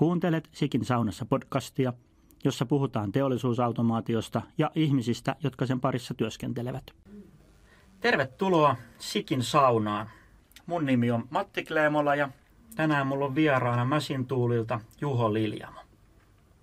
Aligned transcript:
Kuuntelet 0.00 0.48
Sikin 0.52 0.84
saunassa 0.84 1.26
podcastia, 1.26 1.92
jossa 2.44 2.66
puhutaan 2.66 3.12
teollisuusautomaatiosta 3.12 4.42
ja 4.58 4.70
ihmisistä, 4.74 5.36
jotka 5.42 5.66
sen 5.66 5.80
parissa 5.80 6.14
työskentelevät. 6.14 6.84
Tervetuloa 8.00 8.76
Sikin 8.98 9.42
saunaan. 9.42 10.10
Mun 10.66 10.86
nimi 10.86 11.10
on 11.10 11.24
Matti 11.30 11.64
Kleemola 11.64 12.14
ja 12.14 12.28
tänään 12.76 13.06
mulla 13.06 13.24
on 13.24 13.34
vieraana 13.34 13.84
Mäsin 13.84 14.26
tuulilta 14.26 14.80
Juho 15.00 15.32
Liljamo. 15.32 15.80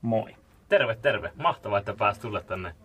Moi. 0.01 0.35
Terve, 0.69 0.95
terve. 0.95 1.31
Mahtavaa, 1.35 1.79
että 1.79 1.93
pääsit 1.93 2.21
tulla 2.21 2.41
tänne 2.41 2.75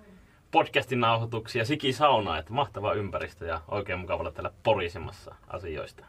podcastin 0.51 1.01
nauhoituksia 1.01 1.65
Siki 1.65 1.93
Saunaa, 1.93 2.39
että 2.39 2.53
mahtava 2.53 2.93
ympäristö 2.93 3.47
ja 3.47 3.61
oikein 3.69 3.99
mukava 3.99 4.21
olla 4.21 4.33
täällä 4.33 4.53
porisimassa 4.63 5.35
asioista. 5.49 6.05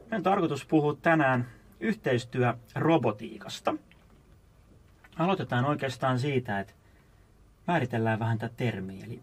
Meidän 0.00 0.22
tarkoitus 0.22 0.66
puhua 0.66 0.94
tänään 1.02 1.61
yhteistyörobotiikasta. 1.82 3.74
Aloitetaan 5.18 5.64
oikeastaan 5.64 6.18
siitä, 6.18 6.60
että 6.60 6.72
määritellään 7.66 8.18
vähän 8.18 8.38
tätä 8.38 8.54
termiä. 8.56 9.04
Eli 9.06 9.20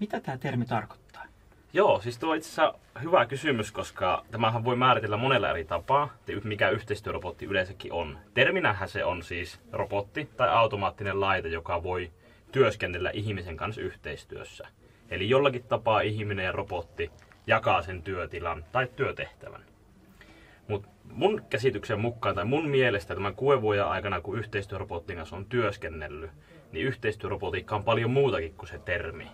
mitä 0.00 0.20
tämä 0.20 0.38
termi 0.38 0.64
tarkoittaa? 0.64 1.24
Joo, 1.72 2.00
siis 2.00 2.18
tuo 2.18 2.30
on 2.30 2.36
itse 2.36 2.48
asiassa 2.48 2.78
hyvä 3.02 3.26
kysymys, 3.26 3.72
koska 3.72 4.24
tämähän 4.30 4.64
voi 4.64 4.76
määritellä 4.76 5.16
monella 5.16 5.50
eri 5.50 5.64
tapaa, 5.64 6.12
mikä 6.44 6.68
yhteistyörobotti 6.68 7.44
yleensäkin 7.46 7.92
on. 7.92 8.18
Terminähän 8.34 8.88
se 8.88 9.04
on 9.04 9.22
siis 9.22 9.60
robotti 9.72 10.28
tai 10.36 10.48
automaattinen 10.48 11.20
laite, 11.20 11.48
joka 11.48 11.82
voi 11.82 12.10
työskennellä 12.52 13.10
ihmisen 13.10 13.56
kanssa 13.56 13.80
yhteistyössä. 13.80 14.68
Eli 15.10 15.28
jollakin 15.28 15.64
tapaa 15.64 16.00
ihminen 16.00 16.44
ja 16.44 16.52
robotti 16.52 17.10
jakaa 17.46 17.82
sen 17.82 18.02
työtilan 18.02 18.64
tai 18.72 18.88
työtehtävän. 18.96 19.71
Mutta 20.72 20.88
mun 21.04 21.42
käsityksen 21.50 22.00
mukaan 22.00 22.34
tai 22.34 22.44
mun 22.44 22.68
mielestä 22.68 23.14
tämän 23.14 23.34
kuuden 23.34 23.62
vuoden 23.62 23.86
aikana, 23.86 24.20
kun 24.20 24.38
yhteistyörobotin 24.38 25.16
kanssa 25.16 25.36
on 25.36 25.46
työskennellyt, 25.46 26.30
niin 26.72 26.86
yhteistyörobotiikka 26.86 27.76
on 27.76 27.84
paljon 27.84 28.10
muutakin 28.10 28.54
kuin 28.54 28.68
se 28.68 28.78
termi. 28.78 29.28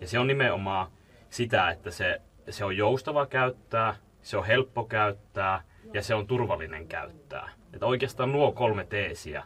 Ja 0.00 0.08
se 0.08 0.18
on 0.18 0.26
nimenomaan 0.26 0.86
sitä, 1.30 1.70
että 1.70 1.90
se, 1.90 2.20
se 2.50 2.64
on 2.64 2.76
joustava 2.76 3.26
käyttää, 3.26 3.96
se 4.22 4.36
on 4.36 4.46
helppo 4.46 4.84
käyttää 4.84 5.62
ja 5.94 6.02
se 6.02 6.14
on 6.14 6.26
turvallinen 6.26 6.88
käyttää. 6.88 7.50
Että 7.72 7.86
oikeastaan 7.86 8.32
nuo 8.32 8.52
kolme 8.52 8.84
teesiä 8.84 9.44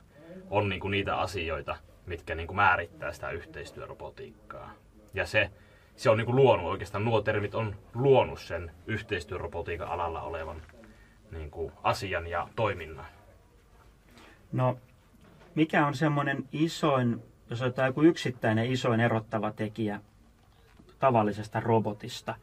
on 0.50 0.68
niinku 0.68 0.88
niitä 0.88 1.16
asioita, 1.16 1.76
mitkä 2.06 2.34
niinku 2.34 2.54
määrittää 2.54 3.12
sitä 3.12 3.30
yhteistyörobotiikkaa. 3.30 4.72
Ja 5.14 5.26
se, 5.26 5.50
se 5.96 6.10
on 6.10 6.16
niinku 6.16 6.36
luonut, 6.36 6.66
oikeastaan 6.66 7.04
nuo 7.04 7.20
termit 7.20 7.54
on 7.54 7.76
luonut 7.94 8.40
sen 8.40 8.70
yhteistyörobotiikan 8.86 9.88
alalla 9.88 10.22
olevan 10.22 10.62
niin 11.30 11.50
kuin 11.50 11.72
asian 11.82 12.26
ja 12.26 12.48
toiminnan? 12.56 13.06
No, 14.52 14.78
mikä 15.54 15.86
on 15.86 15.94
semmoinen 15.94 16.44
isoin, 16.52 17.22
jos 17.50 17.62
on 17.62 17.72
joku 17.86 18.02
yksittäinen 18.02 18.72
isoin 18.72 19.00
erottava 19.00 19.52
tekijä 19.52 20.00
tavallisesta 20.98 21.60
robotista 21.60 22.34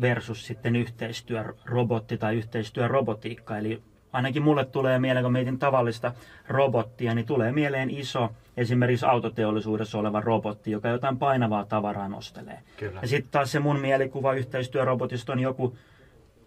versus 0.00 0.46
sitten 0.46 0.76
yhteistyörobotti 0.76 2.18
tai 2.18 2.36
yhteistyörobotiikka. 2.36 3.58
Eli 3.58 3.82
ainakin 4.12 4.42
mulle 4.42 4.64
tulee 4.64 4.98
mieleen, 4.98 5.24
kun 5.24 5.32
mietin 5.32 5.58
tavallista 5.58 6.12
robottia, 6.48 7.14
niin 7.14 7.26
tulee 7.26 7.52
mieleen 7.52 7.90
iso 7.90 8.30
esimerkiksi 8.56 9.06
autoteollisuudessa 9.06 9.98
oleva 9.98 10.20
robotti, 10.20 10.70
joka 10.70 10.88
jotain 10.88 11.18
painavaa 11.18 11.64
tavaraa 11.64 12.08
nostelee. 12.08 12.58
Kyllä. 12.76 13.00
Ja 13.02 13.08
sitten 13.08 13.30
taas 13.30 13.52
se 13.52 13.58
mun 13.58 13.80
mielikuva 13.80 14.34
yhteistyörobotista 14.34 15.32
on 15.32 15.40
joku 15.40 15.76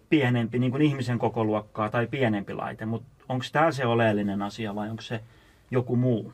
pienempi, 0.08 0.58
niin 0.58 0.70
kuin 0.70 0.82
ihmisen 0.82 1.18
kokoluokkaa 1.18 1.90
tai 1.90 2.06
pienempi 2.06 2.54
laite, 2.54 2.86
mutta 2.86 3.08
onko 3.28 3.44
tämä 3.52 3.72
se 3.72 3.86
oleellinen 3.86 4.42
asia 4.42 4.74
vai 4.74 4.90
onko 4.90 5.02
se 5.02 5.20
joku 5.70 5.96
muu? 5.96 6.32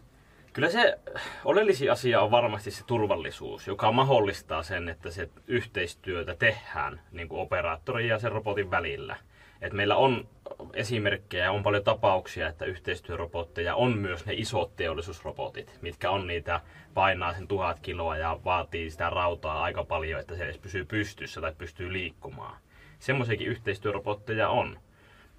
Kyllä 0.53 0.71
se 0.71 0.99
oleellisin 1.45 1.93
asia 1.93 2.21
on 2.21 2.31
varmasti 2.31 2.71
se 2.71 2.85
turvallisuus, 2.87 3.67
joka 3.67 3.93
mahdollistaa 3.93 4.63
sen, 4.63 4.89
että 4.89 5.11
se 5.11 5.29
yhteistyötä 5.47 6.35
tehdään 6.35 7.01
niin 7.13 7.29
kuin 7.29 7.41
operaattorin 7.41 8.09
ja 8.09 8.19
sen 8.19 8.33
robotin 8.33 8.71
välillä. 8.71 9.17
Et 9.63 9.73
meillä 9.73 9.97
on 9.97 10.29
esimerkkejä 10.75 11.53
on 11.53 11.63
paljon 11.63 11.85
tapauksia, 11.85 12.49
että 12.49 12.65
yhteistyörobotteja 12.65 13.75
on 13.75 13.99
myös 13.99 14.27
ne 14.27 14.35
isot 14.35 14.77
teollisuusrobotit, 14.77 15.79
mitkä 15.83 16.11
on 16.11 16.27
niitä, 16.27 16.61
painaa 16.95 17.35
sen 17.35 17.49
tuhat 17.49 17.81
kiloa 17.81 18.17
ja 18.17 18.41
vaatii 18.45 18.91
sitä 18.91 19.11
rautaa 19.11 19.63
aika 19.63 19.85
paljon, 19.85 20.21
että 20.21 20.37
se 20.37 20.45
edes 20.45 20.59
pysyy 20.59 20.85
pystyssä 20.85 21.41
tai 21.41 21.53
pystyy 21.59 21.93
liikkumaan 21.93 22.57
semmoisiakin 23.03 23.47
yhteistyörobotteja 23.47 24.49
on. 24.49 24.79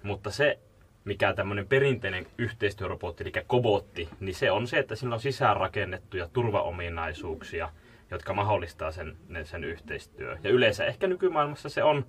Mutta 0.02 0.30
se, 0.30 0.58
mikä 1.04 1.34
tämmöinen 1.34 1.66
perinteinen 1.66 2.26
yhteistyörobotti, 2.38 3.24
eli 3.24 3.32
kobotti, 3.46 4.08
niin 4.20 4.34
se 4.34 4.50
on 4.50 4.66
se, 4.66 4.78
että 4.78 4.96
sillä 4.96 5.14
on 5.14 5.20
sisäänrakennettuja 5.20 6.28
turvaominaisuuksia, 6.32 7.68
jotka 8.10 8.34
mahdollistaa 8.34 8.92
sen, 8.92 9.16
sen 9.44 9.64
yhteistyö. 9.64 10.36
Ja 10.42 10.50
yleensä 10.50 10.84
ehkä 10.84 11.06
nykymaailmassa 11.06 11.68
se 11.68 11.82
on 11.82 12.06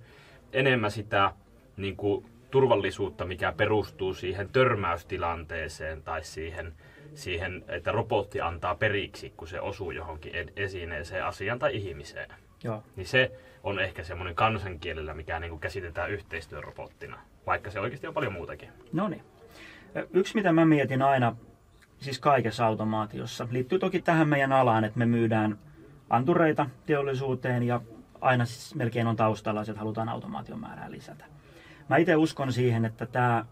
enemmän 0.52 0.90
sitä 0.90 1.32
niin 1.76 1.96
kuin, 1.96 2.26
turvallisuutta, 2.50 3.24
mikä 3.24 3.52
perustuu 3.52 4.14
siihen 4.14 4.48
törmäystilanteeseen 4.48 6.02
tai 6.02 6.24
siihen, 6.24 6.72
siihen, 7.14 7.64
että 7.68 7.92
robotti 7.92 8.40
antaa 8.40 8.74
periksi, 8.74 9.32
kun 9.36 9.48
se 9.48 9.60
osuu 9.60 9.90
johonkin 9.90 10.32
esineeseen, 10.56 11.24
asiaan 11.24 11.58
tai 11.58 11.76
ihmiseen. 11.76 12.30
Joo. 12.64 12.82
Niin 12.96 13.06
se 13.06 13.32
on 13.66 13.80
ehkä 13.80 14.04
semmoinen 14.04 14.34
kansankielellä, 14.34 15.14
mikä 15.14 15.40
niin 15.40 15.50
kuin 15.50 15.60
käsitetään 15.60 16.10
yhteistyörobottina, 16.10 17.18
vaikka 17.46 17.70
se 17.70 17.80
oikeasti 17.80 18.06
on 18.06 18.14
paljon 18.14 18.32
muutakin. 18.32 18.68
No 18.92 19.08
niin. 19.08 19.22
Yksi, 20.12 20.34
mitä 20.34 20.52
mä 20.52 20.64
mietin 20.64 21.02
aina, 21.02 21.36
siis 21.98 22.18
kaikessa 22.18 22.66
automaatiossa, 22.66 23.48
liittyy 23.50 23.78
toki 23.78 24.02
tähän 24.02 24.28
meidän 24.28 24.52
alaan, 24.52 24.84
että 24.84 24.98
me 24.98 25.06
myydään 25.06 25.58
antureita 26.10 26.66
teollisuuteen 26.86 27.62
ja 27.62 27.80
aina 28.20 28.44
siis 28.44 28.74
melkein 28.74 29.06
on 29.06 29.16
taustalla, 29.16 29.60
että 29.60 29.78
halutaan 29.78 30.08
automaation 30.08 30.60
määrää 30.60 30.90
lisätä. 30.90 31.24
Mä 31.88 31.96
itse 31.96 32.16
uskon 32.16 32.52
siihen, 32.52 32.84
että 32.84 33.06
tämä 33.06 33.44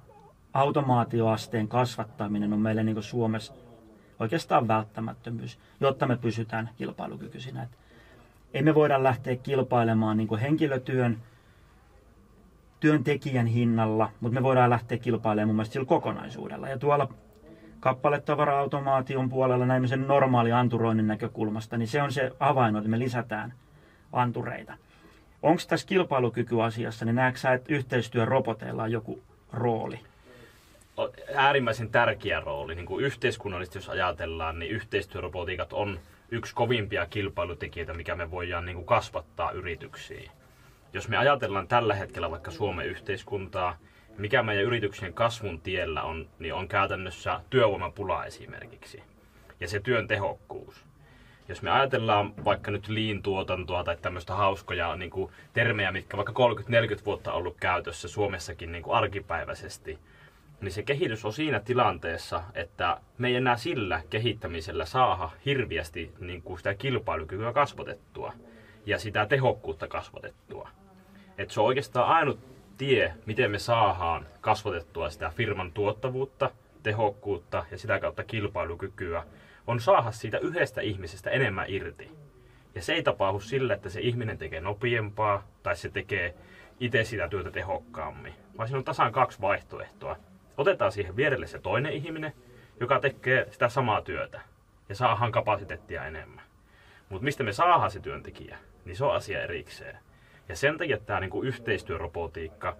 automaatioasteen 0.53 1.69
kasvattaminen 1.69 2.53
on 2.53 2.61
meille 2.61 2.83
niin 2.83 3.03
Suomessa 3.03 3.55
oikeastaan 4.21 4.69
välttämättömyys, 4.69 5.59
jotta 5.81 6.07
me 6.07 6.17
pysytään 6.17 6.71
kilpailukykyisinä. 6.77 7.63
Että 7.63 7.77
ei 8.55 8.63
me 8.63 8.75
voida 8.75 9.03
lähteä 9.03 9.37
kilpailemaan 9.37 10.17
niin 10.17 10.39
henkilötyön 10.39 11.19
työntekijän 12.81 13.47
hinnalla, 13.47 14.11
mutta 14.21 14.35
me 14.35 14.43
voidaan 14.43 14.71
lähteä 14.71 14.99
kilpailemaan 14.99 15.49
mun 15.49 15.57
mielestä 15.57 15.73
sillä 15.73 15.87
kokonaisuudella. 15.87 16.69
Ja 16.69 16.79
tuolla 16.79 17.09
kappaletavara-automaation 17.81 19.29
puolella 19.31 19.67
näin 19.67 19.89
sen 19.89 20.09
normaali 20.09 20.53
anturoinnin 20.53 21.07
näkökulmasta, 21.07 21.77
niin 21.77 21.89
se 21.89 22.03
on 22.03 22.13
se 22.13 22.33
avain, 22.41 22.77
että 22.77 22.89
me 22.89 22.99
lisätään 22.99 23.55
antureita. 24.13 24.75
Onko 25.43 25.63
tässä 25.69 25.87
kilpailukykyasiassa, 25.87 27.05
niin 27.05 27.15
näetkö 27.15 27.41
sä, 27.41 27.53
että 27.53 27.75
yhteistyöroboteilla 27.75 28.83
on 28.83 28.93
joku 28.93 29.23
rooli? 29.53 30.01
Äärimmäisen 31.35 31.91
tärkeä 31.91 32.41
rooli. 32.41 32.75
Niin 32.75 32.87
kuin 32.87 33.05
yhteiskunnallisesti, 33.05 33.79
jos 33.79 33.89
ajatellaan, 33.89 34.59
niin 34.59 34.71
yhteistyörobotiikat 34.71 35.73
on 35.73 35.99
yksi 36.31 36.55
kovimpia 36.55 37.07
kilpailutekijöitä, 37.07 37.95
mikä 37.95 38.15
me 38.15 38.31
voidaan 38.31 38.65
niin 38.65 38.77
kuin 38.77 38.87
kasvattaa 38.87 39.51
yrityksiin. 39.51 40.31
Jos 40.93 41.09
me 41.09 41.17
ajatellaan 41.17 41.69
tällä 41.69 41.95
hetkellä 41.95 42.31
vaikka 42.31 42.51
Suomen 42.51 42.87
yhteiskuntaa, 42.87 43.79
mikä 44.19 44.43
meidän 44.43 44.65
yrityksen 44.65 45.15
kasvun 45.15 45.61
tiellä 45.61 46.03
on, 46.03 46.29
niin 46.39 46.55
on 46.55 46.69
käytännössä 46.69 47.41
työvoimapula 47.51 48.25
esimerkiksi. 48.25 49.03
Ja 49.61 49.69
se 49.69 49.81
työn 49.81 50.09
tehokkuus. 50.09 50.85
Jos 51.49 51.63
me 51.63 51.71
ajatellaan 51.71 52.45
vaikka 52.45 52.71
nyt 52.71 52.89
liintuotantoa 52.89 53.85
tai 53.85 53.97
tämmöistä 53.97 54.35
hauskoja 54.35 54.97
niin 54.97 55.11
kuin 55.11 55.33
termejä, 55.53 55.93
mitkä 55.93 56.17
vaikka 56.17 56.33
30-40 57.01 57.05
vuotta 57.05 57.33
on 57.33 57.39
ollut 57.39 57.57
käytössä 57.61 58.09
Suomessakin 58.09 58.73
niin 58.73 58.83
kuin 58.83 58.97
arkipäiväisesti, 58.97 59.99
niin 60.61 60.73
se 60.73 60.83
kehitys 60.83 61.25
on 61.25 61.33
siinä 61.33 61.61
tilanteessa, 61.61 62.43
että 62.55 63.01
me 63.19 63.29
ei 63.29 63.37
enää 63.37 63.57
sillä 63.57 64.03
kehittämisellä 64.11 64.85
saada 64.85 65.31
hirviästi 65.47 66.13
niin 66.21 66.43
kuin 66.43 66.59
sitä 66.59 66.75
kilpailukykyä 66.75 67.53
kasvatettua 67.53 68.33
ja 68.87 68.99
sitä 68.99 69.27
tehokkuutta 69.27 69.89
kasvatettua. 69.89 70.69
Et 71.39 71.51
se 71.51 71.61
on 71.61 71.67
oikeastaan 71.67 72.09
ainut 72.09 72.39
tie, 72.79 73.15
miten 73.27 73.51
me 73.51 73.59
saadaan 73.59 74.27
kasvatettua 74.41 75.11
sitä 75.11 75.31
firman 75.31 75.73
tuottavuutta, 75.73 76.51
tehokkuutta 76.83 77.65
ja 77.71 77.79
sitä 77.79 77.99
kautta 78.01 78.25
kilpailukykyä, 78.25 79.25
on 79.67 79.81
saada 79.81 80.11
siitä 80.11 80.39
yhdestä 80.39 80.81
ihmisestä 80.81 81.31
enemmän 81.31 81.67
irti. 81.69 82.11
Ja 82.75 82.83
se 82.83 82.93
ei 82.93 83.03
tapahdu 83.03 83.41
sillä, 83.41 83.75
että 83.75 83.89
se 83.89 84.01
ihminen 84.01 84.39
tekee 84.39 84.61
nopeampaa 84.61 85.49
tai 85.63 85.77
se 85.77 85.89
tekee 85.89 86.35
itse 86.81 87.05
sitä 87.05 87.29
työtä 87.29 87.51
tehokkaammin, 87.51 88.35
vaan 88.59 88.69
siinä 88.69 88.79
on 88.79 88.85
tasan 88.85 89.13
kaksi 89.13 89.41
vaihtoehtoa 89.41 90.17
otetaan 90.57 90.93
siihen 90.93 91.17
vierelle 91.17 91.47
se 91.47 91.59
toinen 91.59 91.93
ihminen, 91.93 92.33
joka 92.81 93.01
tekee 93.01 93.47
sitä 93.51 93.69
samaa 93.69 94.03
työtä 94.03 94.41
ja 94.89 94.95
saadaan 94.95 95.33
kapasiteettia 95.33 96.07
enemmän. 96.07 96.45
Mutta 97.09 97.25
mistä 97.25 97.43
me 97.43 97.53
saadaan 97.53 97.91
se 97.91 98.01
työntekijä, 98.01 98.59
niin 98.85 98.97
se 98.97 99.05
on 99.05 99.15
asia 99.15 99.43
erikseen. 99.43 99.99
Ja 100.49 100.57
sen 100.57 100.79
takia 100.79 100.99
tämä 100.99 101.21
niinku 101.21 101.43
yhteistyörobotiikka 101.43 102.77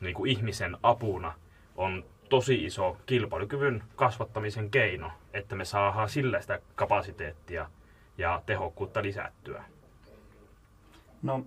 niinku 0.00 0.24
ihmisen 0.24 0.76
apuna 0.82 1.32
on 1.76 2.04
tosi 2.28 2.64
iso 2.64 2.96
kilpailukyvyn 3.06 3.82
kasvattamisen 3.96 4.70
keino, 4.70 5.12
että 5.32 5.56
me 5.56 5.64
saadaan 5.64 6.08
sillä 6.08 6.40
sitä 6.40 6.60
kapasiteettia 6.74 7.70
ja 8.18 8.42
tehokkuutta 8.46 9.02
lisättyä. 9.02 9.64
No, 11.22 11.46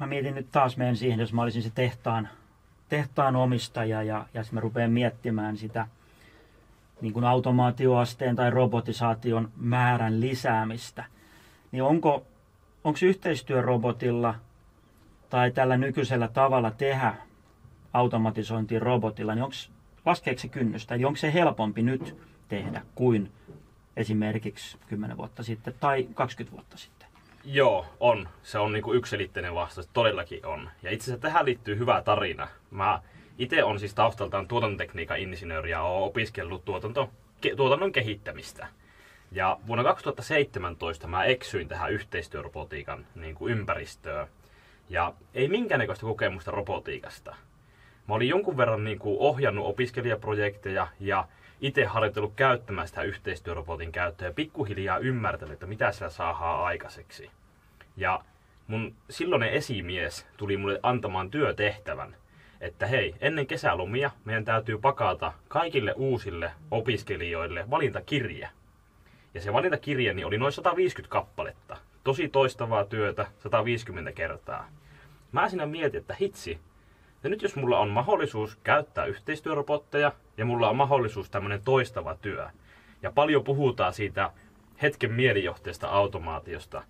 mä 0.00 0.06
mietin 0.06 0.34
nyt 0.34 0.50
taas 0.52 0.76
menen 0.76 0.96
siihen, 0.96 1.20
jos 1.20 1.32
mä 1.32 1.42
olisin 1.42 1.62
se 1.62 1.70
tehtaan, 1.74 2.28
tehtaan 2.88 3.36
omistaja 3.36 4.02
ja, 4.02 4.26
ja 4.34 4.42
sitten 4.42 4.56
mä 4.56 4.60
rupean 4.60 4.92
miettimään 4.92 5.56
sitä 5.56 5.86
niin 7.00 7.12
kuin 7.12 7.24
automaatioasteen 7.24 8.36
tai 8.36 8.50
robotisaation 8.50 9.50
määrän 9.56 10.20
lisäämistä. 10.20 11.04
Niin 11.72 11.82
onko, 11.82 12.26
onko 12.84 12.98
yhteistyörobotilla 13.02 14.34
tai 15.30 15.50
tällä 15.50 15.76
nykyisellä 15.76 16.28
tavalla 16.28 16.70
tehdä 16.70 17.14
automatisointiin 17.92 18.82
robotilla, 18.82 19.34
niin 19.34 19.42
onko, 19.42 19.56
laskeeko 20.06 20.40
se 20.40 20.48
kynnystä? 20.48 20.94
Eli 20.94 21.04
onko 21.04 21.16
se 21.16 21.32
helpompi 21.32 21.82
nyt 21.82 22.16
tehdä 22.48 22.82
kuin 22.94 23.32
esimerkiksi 23.96 24.78
10 24.86 25.16
vuotta 25.16 25.42
sitten 25.42 25.74
tai 25.80 26.08
20 26.14 26.52
vuotta 26.56 26.76
sitten? 26.76 26.95
Joo, 27.48 27.86
on. 28.00 28.28
Se 28.42 28.58
on 28.58 28.72
niinku 28.72 28.92
yksilitteinen 28.92 29.54
vastaus. 29.54 29.88
Todellakin 29.92 30.46
on. 30.46 30.70
Ja 30.82 30.90
itse 30.90 31.04
asiassa 31.04 31.22
tähän 31.22 31.44
liittyy 31.44 31.78
hyvä 31.78 32.02
tarina. 32.02 32.48
Mä 32.70 33.02
itse 33.38 33.64
on 33.64 33.80
siis 33.80 33.94
taustaltaan 33.94 34.48
tuotantotekniikan 34.48 35.18
insinööri 35.18 35.70
ja 35.70 35.82
olen 35.82 36.02
opiskellut 36.02 36.64
tuotanto, 36.64 37.10
ke, 37.40 37.56
tuotannon 37.56 37.92
kehittämistä. 37.92 38.66
Ja 39.32 39.58
vuonna 39.66 39.84
2017 39.84 41.06
mä 41.06 41.24
eksyin 41.24 41.68
tähän 41.68 41.92
yhteistyörobotiikan 41.92 43.06
niin 43.14 43.34
kuin 43.34 43.52
ympäristöön. 43.52 44.26
Ja 44.88 45.14
ei 45.34 45.48
minkäännäköistä 45.48 46.06
kokemusta 46.06 46.50
robotiikasta. 46.50 47.36
Mä 48.08 48.14
olin 48.14 48.28
jonkun 48.28 48.56
verran 48.56 48.84
niin 48.84 48.98
kuin 48.98 49.16
ohjannut 49.18 49.66
opiskelijaprojekteja 49.66 50.88
ja 51.00 51.28
itse 51.60 51.84
harjoitellut 51.84 52.32
käyttämään 52.36 52.88
sitä 52.88 53.02
yhteistyörobotin 53.02 53.92
käyttöä 53.92 54.28
ja 54.28 54.34
pikkuhiljaa 54.34 54.98
ymmärtänyt, 54.98 55.52
että 55.52 55.66
mitä 55.66 55.92
siellä 55.92 56.10
saadaan 56.10 56.64
aikaiseksi. 56.64 57.30
Ja 57.96 58.20
mun 58.66 58.94
silloinen 59.10 59.50
esimies 59.50 60.26
tuli 60.36 60.56
mulle 60.56 60.80
antamaan 60.82 61.30
työtehtävän, 61.30 62.16
että 62.60 62.86
hei, 62.86 63.14
ennen 63.20 63.46
kesälomia 63.46 64.10
meidän 64.24 64.44
täytyy 64.44 64.78
pakata 64.78 65.32
kaikille 65.48 65.92
uusille 65.92 66.52
opiskelijoille 66.70 67.70
valintakirje. 67.70 68.48
Ja 69.34 69.40
se 69.40 69.52
valintakirje 69.52 70.14
niin 70.14 70.26
oli 70.26 70.38
noin 70.38 70.52
150 70.52 71.12
kappaletta. 71.12 71.76
Tosi 72.04 72.28
toistavaa 72.28 72.84
työtä, 72.84 73.26
150 73.38 74.12
kertaa. 74.12 74.68
Mä 75.32 75.48
siinä 75.48 75.66
mietin, 75.66 76.00
että 76.00 76.16
hitsi, 76.20 76.58
ja 77.26 77.30
nyt 77.30 77.42
jos 77.42 77.56
mulla 77.56 77.78
on 77.78 77.88
mahdollisuus 77.88 78.56
käyttää 78.56 79.04
yhteistyörobotteja 79.04 80.12
ja 80.36 80.44
mulla 80.44 80.68
on 80.70 80.76
mahdollisuus 80.76 81.30
tämmöinen 81.30 81.62
toistava 81.62 82.14
työ, 82.14 82.48
ja 83.02 83.12
paljon 83.12 83.44
puhutaan 83.44 83.92
siitä 83.92 84.30
hetken 84.82 85.12
mielijohteesta 85.12 85.88
automaatiosta, 85.88 86.82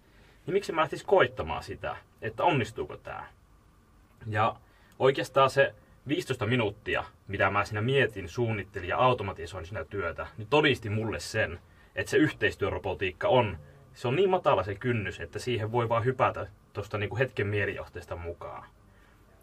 niin 0.46 0.54
miksi 0.54 0.72
mä 0.72 0.80
lähtis 0.80 1.04
koittamaan 1.04 1.62
sitä, 1.62 1.96
että 2.22 2.44
onnistuuko 2.44 2.96
tämä? 2.96 3.26
Ja 4.26 4.56
oikeastaan 4.98 5.50
se 5.50 5.74
15 6.08 6.46
minuuttia, 6.46 7.04
mitä 7.28 7.50
mä 7.50 7.64
siinä 7.64 7.80
mietin, 7.80 8.28
suunnittelin 8.28 8.88
ja 8.88 8.98
automatisoin 8.98 9.66
sitä 9.66 9.84
työtä, 9.84 10.26
niin 10.38 10.48
todisti 10.48 10.90
mulle 10.90 11.20
sen, 11.20 11.58
että 11.94 12.10
se 12.10 12.16
yhteistyörobotiikka 12.16 13.28
on, 13.28 13.58
se 13.94 14.08
on 14.08 14.16
niin 14.16 14.30
matala 14.30 14.62
se 14.62 14.74
kynnys, 14.74 15.20
että 15.20 15.38
siihen 15.38 15.72
voi 15.72 15.88
vaan 15.88 16.04
hypätä 16.04 16.46
tuosta 16.72 16.98
niinku 16.98 17.16
hetken 17.16 17.46
mielijohteesta 17.46 18.16
mukaan. 18.16 18.64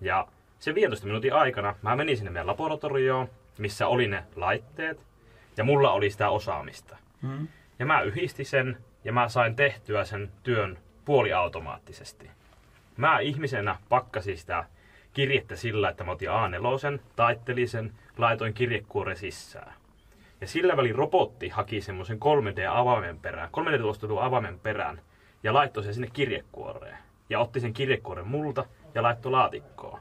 Ja 0.02 0.28
se 0.64 0.76
15 0.76 1.06
minuutin 1.08 1.34
aikana 1.34 1.76
mä 1.82 1.96
menin 1.96 2.18
sinne 2.18 2.32
meidän 2.32 2.48
laboratorioon, 2.48 3.30
missä 3.58 3.88
oli 3.88 4.08
ne 4.08 4.24
laitteet, 4.36 5.06
ja 5.58 5.64
mulla 5.64 5.92
oli 5.92 6.10
sitä 6.10 6.30
osaamista. 6.30 6.98
Hmm. 7.22 7.48
Ja 7.80 7.86
mä 7.86 8.02
yhdistin 8.02 8.46
sen, 8.46 8.78
ja 9.04 9.14
mä 9.14 9.30
sain 9.30 9.56
tehtyä 9.56 10.06
sen 10.06 10.32
työn 10.44 10.78
puoliautomaattisesti. 11.06 12.30
Mä 12.98 13.20
ihmisenä 13.20 13.76
pakkasin 13.90 14.38
sitä 14.38 14.66
kirjettä 15.14 15.56
sillä, 15.56 15.90
että 15.90 16.04
mä 16.04 16.12
otin 16.12 16.30
A4, 16.30 17.00
taittelin 17.16 17.70
sen, 17.70 17.94
laitoin 18.18 18.54
kirjekuoren 18.54 19.18
sisään. 19.18 19.74
Ja 20.42 20.48
sillä 20.48 20.78
välin 20.78 20.96
robotti 20.96 21.50
haki 21.50 21.82
semmoisen 21.82 22.20
3D-avaimen 22.20 23.20
perään, 23.22 23.50
3D-tulostetun 23.50 24.24
avaimen 24.24 24.60
perään, 24.60 25.02
ja 25.44 25.54
laittoi 25.54 25.84
sen 25.84 25.94
sinne 25.94 26.10
kirjekuoreen. 26.14 26.98
Ja 27.30 27.40
otti 27.40 27.60
sen 27.60 27.74
kirjekuoren 27.74 28.28
multa 28.28 28.66
ja 28.96 29.04
laittoi 29.04 29.32
laatikkoon. 29.32 30.00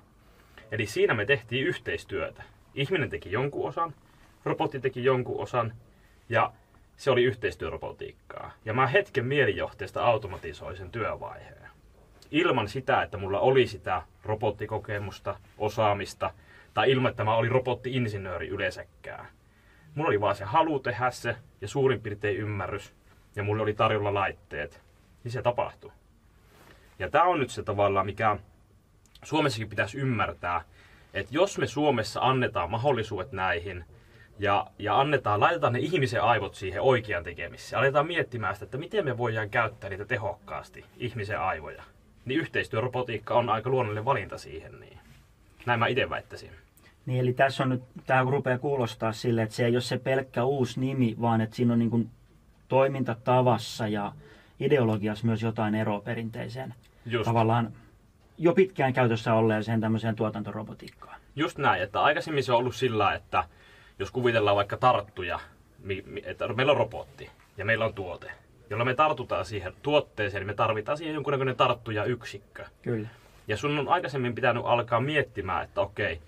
Eli 0.73 0.87
siinä 0.87 1.15
me 1.15 1.25
tehtiin 1.25 1.67
yhteistyötä. 1.67 2.43
Ihminen 2.75 3.11
teki 3.11 3.33
jonkun 3.33 3.69
osan, 3.69 3.95
robotti 4.45 4.81
teki 4.81 5.05
jonkun 5.05 5.41
osan, 5.41 5.73
ja 6.29 6.53
se 6.97 7.11
oli 7.11 7.23
yhteistyörobotiikkaa. 7.23 8.53
Ja 8.65 8.75
mä 8.75 8.87
hetken 8.87 9.27
mielijohteesta 9.27 10.05
automatisoin 10.05 10.77
sen 10.77 10.91
työvaiheen. 10.91 11.69
Ilman 12.31 12.69
sitä, 12.69 13.03
että 13.03 13.19
mulla 13.19 13.41
oli 13.41 13.67
sitä 13.67 14.03
robottikokemusta, 14.25 15.37
osaamista, 15.59 16.31
tai 16.75 16.91
ilman, 16.91 17.11
että 17.11 17.25
mä 17.25 17.35
olin 17.35 17.51
robotti-insinööri 17.51 18.49
yleensäkään. 18.49 19.27
Mulla 19.95 20.09
oli 20.09 20.21
vaan 20.21 20.37
se 20.37 20.45
halu 20.45 20.79
tehdä 20.79 21.11
se 21.11 21.37
ja 21.61 21.69
suurin 21.69 22.01
piirtein 22.01 22.37
ymmärrys, 22.37 22.95
ja 23.37 23.43
mulla 23.43 23.63
oli 23.63 23.75
tarjolla 23.75 24.15
laitteet. 24.15 24.83
Niin 25.25 25.33
se 25.33 25.43
tapahtui. 25.43 25.93
Ja 26.99 27.11
tämä 27.11 27.25
on 27.25 27.39
nyt 27.39 27.51
se 27.51 27.63
tavallaan, 27.63 28.07
mikä 28.07 28.37
Suomessakin 29.23 29.69
pitäisi 29.69 29.99
ymmärtää, 29.99 30.65
että 31.15 31.35
jos 31.35 31.59
me 31.59 31.67
Suomessa 31.67 32.21
annetaan 32.21 32.71
mahdollisuudet 32.71 33.33
näihin, 33.33 33.85
ja, 34.39 34.67
ja 34.79 35.01
annetaan, 35.01 35.41
laitetaan 35.41 35.73
ne 35.73 35.79
ihmisen 35.79 36.23
aivot 36.23 36.55
siihen 36.55 36.83
oikean 36.83 37.25
tekemiseen. 37.25 37.79
Aletaan 37.79 38.07
miettimään 38.07 38.55
sitä, 38.55 38.65
että 38.65 38.79
miten 38.79 39.05
me 39.05 39.19
voidaan 39.19 39.51
käyttää 39.51 39.91
niitä 39.91 40.05
tehokkaasti, 40.05 40.85
ihmisen 40.97 41.41
aivoja. 41.41 41.83
Niin 42.25 42.41
yhteistyörobotiikka 42.41 43.35
on 43.35 43.49
aika 43.49 43.71
luonnollinen 43.71 44.05
valinta 44.05 44.39
siihen. 44.39 44.81
Niin. 44.81 44.99
Näin 45.67 45.81
mä 45.81 45.87
itse 45.87 46.11
väittäisin. 46.11 46.51
Niin, 47.07 47.21
eli 47.21 47.33
tässä 47.33 47.63
on 47.63 47.69
nyt, 47.69 47.83
tämä 48.07 48.23
rupeaa 48.31 48.59
kuulostaa 48.59 49.13
sille, 49.13 49.43
että 49.43 49.55
se 49.55 49.67
ei 49.67 49.75
ole 49.75 49.81
se 49.81 49.99
pelkkä 49.99 50.45
uusi 50.45 50.81
nimi, 50.81 51.17
vaan 51.21 51.41
että 51.41 51.57
siinä 51.57 51.73
on 51.73 51.79
niin 51.79 51.91
kuin 51.91 52.11
toimintatavassa 52.69 53.89
ja 53.89 54.13
ideologiassa 54.61 55.27
myös 55.27 55.43
jotain 55.43 55.75
eroa 55.75 56.01
perinteiseen. 56.01 56.75
Just. 57.07 57.25
Tavallaan 57.25 57.73
jo 58.43 58.55
pitkään 58.55 58.93
käytössä 58.93 59.35
olleeseen 59.35 59.81
tämmöiseen 59.81 60.17
tuotantorobotiikkaan. 60.17 61.21
Just 61.37 61.59
näin, 61.59 61.83
että 61.83 62.03
aikaisemmin 62.03 62.45
se 62.45 62.53
on 62.53 62.59
ollut 62.59 62.75
sillä, 62.75 63.15
että 63.15 63.45
jos 63.99 64.11
kuvitellaan 64.11 64.57
vaikka 64.57 64.77
tarttuja, 64.77 65.41
että 66.25 66.49
meillä 66.49 66.73
on 66.73 66.79
robotti 66.79 67.31
ja 67.57 67.65
meillä 67.65 67.85
on 67.85 67.95
tuote, 67.95 68.31
jolla 68.71 68.85
me 68.85 68.95
tartutaan 68.95 69.45
siihen 69.45 69.73
tuotteeseen, 69.83 70.41
niin 70.41 70.47
me 70.47 70.55
tarvitaan 70.55 70.99
siihen 70.99 71.15
jonkunnäköinen 71.15 71.57
tarttuja 71.57 72.05
yksikkö. 72.05 72.65
Kyllä. 72.83 73.09
Ja 73.49 73.57
sun 73.57 73.79
on 73.79 73.89
aikaisemmin 73.89 74.35
pitänyt 74.35 74.63
alkaa 74.67 75.01
miettimään, 75.01 75.65
että 75.65 75.81
okei, 75.81 76.21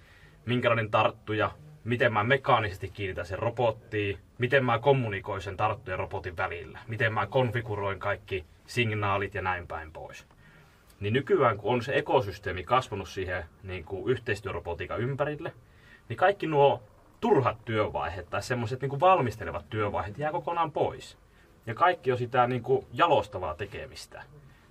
minkälainen 0.47 0.91
tarttuja, 0.91 1.51
miten 1.85 2.13
mä 2.13 2.25
mekaanisesti 2.25 2.89
kiinnitän 2.89 3.27
sen 3.27 3.39
robottiin, 3.39 4.19
miten 4.39 4.65
mä 4.65 4.79
kommunikoin 4.79 5.43
sen 5.43 5.57
tarttujen 5.57 5.99
robotin 5.99 6.37
välillä, 6.37 6.79
miten 6.89 7.15
mä 7.15 7.27
konfiguroin 7.27 7.99
kaikki 7.99 8.45
signaalit 8.67 9.35
ja 9.35 9.43
näin 9.43 9.67
päin 9.67 9.93
pois. 9.93 10.27
Niin 11.05 11.15
nykyään, 11.15 11.59
kun 11.59 11.75
on 11.75 11.83
se 11.83 11.95
ekosysteemi 11.95 12.65
kasvanut 12.65 13.09
siihen 13.09 13.45
niin 13.63 13.85
kuin 13.85 14.11
yhteistyörobotiikan 14.11 15.01
ympärille, 15.01 15.53
niin 16.09 16.17
kaikki 16.17 16.47
nuo 16.47 16.83
turhat 17.21 17.65
työvaiheet 17.65 18.31
tai 18.31 18.43
semmoiset 18.43 18.81
niin 18.81 19.01
valmistelevat 19.01 19.71
työvaiheet 19.71 20.19
jää 20.19 20.33
kokonaan 20.33 20.73
pois. 20.73 21.19
Ja 21.67 21.75
kaikki 21.75 22.13
on 22.13 22.19
sitä 22.19 22.47
niin 22.47 22.63
kuin 22.63 22.87
jalostavaa 22.93 23.55
tekemistä. 23.55 24.23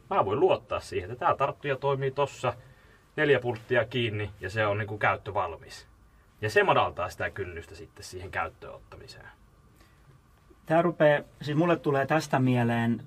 Mä 0.09 0.25
voin 0.25 0.39
luottaa 0.39 0.79
siihen, 0.79 1.11
että 1.11 1.25
tämä 1.25 1.35
tarttuja 1.35 1.75
toimii 1.75 2.11
tossa 2.11 2.53
neljä 3.15 3.39
pulttia 3.39 3.85
kiinni 3.85 4.31
ja 4.41 4.49
se 4.49 4.65
on 4.65 4.77
niin 4.77 4.87
kuin 4.87 4.99
käyttö 4.99 5.33
valmis. 5.33 5.87
Ja 6.41 6.49
se 6.49 6.63
madaltaa 6.63 7.09
sitä 7.09 7.29
kynnystä 7.29 7.75
sitten 7.75 8.03
siihen 8.03 8.31
käyttöönottamiseen. 8.31 9.27
Tämä 10.65 10.81
rupeaa, 10.81 11.23
siis 11.41 11.57
mulle 11.57 11.75
tulee 11.75 12.05
tästä 12.05 12.39
mieleen 12.39 13.03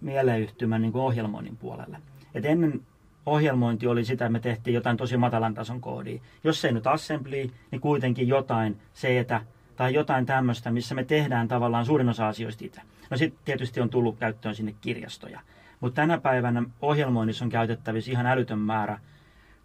mieleyhtymän 0.00 0.82
niin 0.82 0.96
ohjelmoinnin 0.96 1.56
puolelle. 1.56 1.98
Et 2.34 2.44
ennen 2.44 2.80
ohjelmointi 3.26 3.86
oli 3.86 4.04
sitä, 4.04 4.24
että 4.24 4.32
me 4.32 4.40
tehtiin 4.40 4.74
jotain 4.74 4.96
tosi 4.96 5.16
matalan 5.16 5.54
tason 5.54 5.80
koodia. 5.80 6.20
Jos 6.44 6.64
ei 6.64 6.72
nyt 6.72 6.86
assembly, 6.86 7.50
niin 7.70 7.80
kuitenkin 7.80 8.28
jotain 8.28 8.80
seetä 8.92 9.40
tai 9.76 9.94
jotain 9.94 10.26
tämmöistä, 10.26 10.70
missä 10.70 10.94
me 10.94 11.04
tehdään 11.04 11.48
tavallaan 11.48 11.86
suurin 11.86 12.08
osa 12.08 12.28
asioista 12.28 12.64
itse. 12.64 12.80
No 13.10 13.16
sitten 13.16 13.40
tietysti 13.44 13.80
on 13.80 13.90
tullut 13.90 14.18
käyttöön 14.18 14.54
sinne 14.54 14.74
kirjastoja. 14.80 15.40
Mutta 15.80 15.96
tänä 15.96 16.18
päivänä 16.18 16.62
ohjelmoinnissa 16.82 17.44
on 17.44 17.50
käytettävissä 17.50 18.10
ihan 18.10 18.26
älytön 18.26 18.58
määrä 18.58 18.98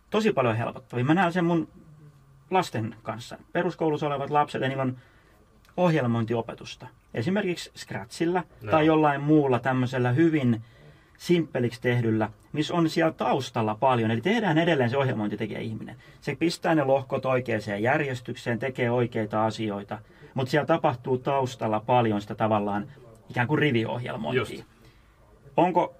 tosi 0.09 0.33
paljon 0.33 0.55
helpottavia. 0.55 1.05
Mä 1.05 1.13
näen 1.13 1.33
sen 1.33 1.45
mun 1.45 1.67
lasten 2.51 2.95
kanssa. 3.03 3.37
Peruskoulussa 3.51 4.07
olevat 4.07 4.29
lapset, 4.29 4.61
ja 4.61 4.67
niillä 4.67 4.83
on 4.83 4.97
ohjelmointiopetusta. 5.77 6.87
Esimerkiksi 7.13 7.71
Scratchilla 7.77 8.43
no. 8.61 8.71
tai 8.71 8.85
jollain 8.85 9.21
muulla 9.21 9.59
tämmöisellä 9.59 10.11
hyvin 10.11 10.61
simppeliksi 11.23 11.81
tehdyllä, 11.81 12.29
missä 12.53 12.73
on 12.73 12.89
siellä 12.89 13.11
taustalla 13.11 13.75
paljon. 13.75 14.11
Eli 14.11 14.21
tehdään 14.21 14.57
edelleen 14.57 14.89
se 14.89 14.97
ohjelmointi 14.97 15.37
tekee 15.37 15.61
ihminen. 15.61 15.95
Se 16.21 16.35
pistää 16.35 16.75
ne 16.75 16.83
lohkot 16.83 17.25
oikeaan 17.25 17.81
järjestykseen, 17.81 18.59
tekee 18.59 18.91
oikeita 18.91 19.45
asioita, 19.45 19.99
mutta 20.33 20.51
siellä 20.51 20.65
tapahtuu 20.65 21.17
taustalla 21.17 21.79
paljon 21.79 22.21
sitä 22.21 22.35
tavallaan 22.35 22.91
ikään 23.29 23.47
kuin 23.47 23.59
riviohjelmointia. 23.59 24.41
Just. 24.41 24.67
Onko, 25.57 25.95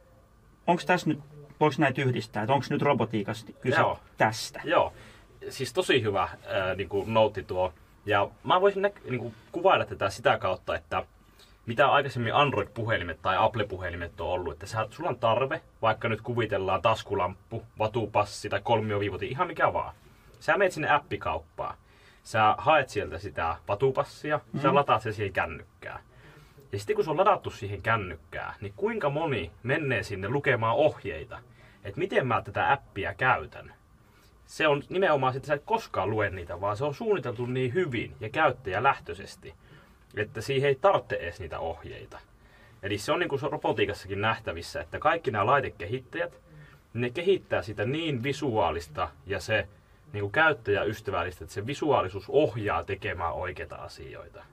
onko 0.68 0.82
tässä 0.86 1.10
nyt, 1.10 1.20
voiko 1.60 1.75
näitä 1.77 2.01
yhdistää, 2.01 2.44
että 2.44 2.53
onko 2.53 2.65
nyt 2.70 2.82
robotiikasta 2.82 3.51
kyse 3.62 3.80
Joo. 3.80 4.00
tästä? 4.18 4.62
Joo, 4.63 4.94
siis 5.50 5.74
tosi 5.74 6.01
hyvä 6.01 6.24
äh, 6.24 6.32
niin 6.77 6.89
kuin 6.89 7.13
noutti 7.13 7.44
tuo. 7.44 7.74
Ja 8.06 8.30
mä 8.44 8.62
voisin 8.62 8.82
nä- 8.82 8.92
niin 9.10 9.20
kuin 9.20 9.34
kuvailla 9.51 9.86
tätä 9.86 10.10
sitä 10.10 10.38
kautta, 10.38 10.75
että 10.75 11.06
mitä 11.65 11.91
aikaisemmin 11.91 12.36
Android-puhelimet 12.36 13.22
tai 13.22 13.38
Apple-puhelimet 13.38 14.22
on 14.22 14.27
ollut, 14.27 14.53
että 14.53 14.65
sä, 14.65 14.88
sulla 14.89 15.10
on 15.10 15.20
tarve, 15.20 15.62
vaikka 15.82 16.10
nyt 16.10 16.22
kuvitellaan 16.22 16.82
taskulamppu, 16.82 17.63
vatupassi 17.79 18.50
tai 18.50 18.62
kolmioviivoti, 18.63 19.27
ihan 19.27 19.48
mikä 19.48 19.74
vaan. 19.74 19.96
Sä 20.39 20.58
menet 20.58 20.74
sinne 20.74 20.91
appikauppaan. 20.91 21.77
Sä 22.24 22.55
haet 22.58 22.89
sieltä 22.89 23.20
sitä 23.20 23.55
vatupassia, 23.67 24.39
mm. 24.53 24.60
sä 24.60 24.75
lataat 24.75 25.01
se 25.01 25.12
siihen 25.12 25.34
kännykkään. 25.34 26.00
Ja 26.72 26.79
sitten 26.79 26.96
kun 26.96 27.05
se 27.05 27.12
on 27.12 27.17
ladattu 27.17 27.50
siihen 27.50 27.82
kännykkään, 27.82 28.53
niin 28.62 28.74
kuinka 28.75 29.10
moni 29.10 29.51
menee 29.63 30.03
sinne 30.03 30.29
lukemaan 30.29 30.75
ohjeita, 30.75 31.39
että 31.84 32.00
miten 32.00 32.27
mä 32.27 32.41
tätä 32.41 32.72
appia 32.72 33.13
käytän. 33.13 33.74
Se 34.46 34.67
on 34.67 34.84
nimenomaan, 34.89 35.36
että 35.36 35.48
sä 35.48 35.53
et 35.53 35.63
koskaan 35.65 36.10
lue 36.10 36.29
niitä, 36.29 36.62
vaan 36.62 36.77
se 36.77 36.86
on 36.86 36.93
suunniteltu 36.93 37.46
niin 37.46 37.74
hyvin 37.74 38.15
ja 38.20 38.29
käyttäjälähtöisesti, 38.29 39.53
että 40.17 40.41
siihen 40.41 40.67
ei 40.70 40.75
tarvitse 40.75 41.15
edes 41.15 41.39
niitä 41.39 41.60
ohjeita. 41.60 42.20
Eli 42.84 42.98
se 42.98 43.12
on 43.12 43.20
niin 43.20 43.29
kuin 43.29 43.41
robotiikassakin 43.41 44.22
nähtävissä, 44.22 44.82
että 44.82 45.00
kaikki 45.00 45.32
nämä 45.32 45.46
laitekehittäjät, 45.46 46.41
ne 46.93 47.10
kehittää 47.10 47.62
sitä 47.62 47.86
niin 47.86 48.24
visuaalista 48.24 49.10
ja 49.25 49.39
se 49.39 49.67
niin 50.13 50.22
kuin 50.22 50.32
käyttäjäystävällistä, 50.32 51.43
että 51.43 51.53
se 51.53 51.67
visuaalisuus 51.67 52.25
ohjaa 52.29 52.84
tekemään 52.84 53.34
oikeita 53.34 53.75
asioita 53.75 54.43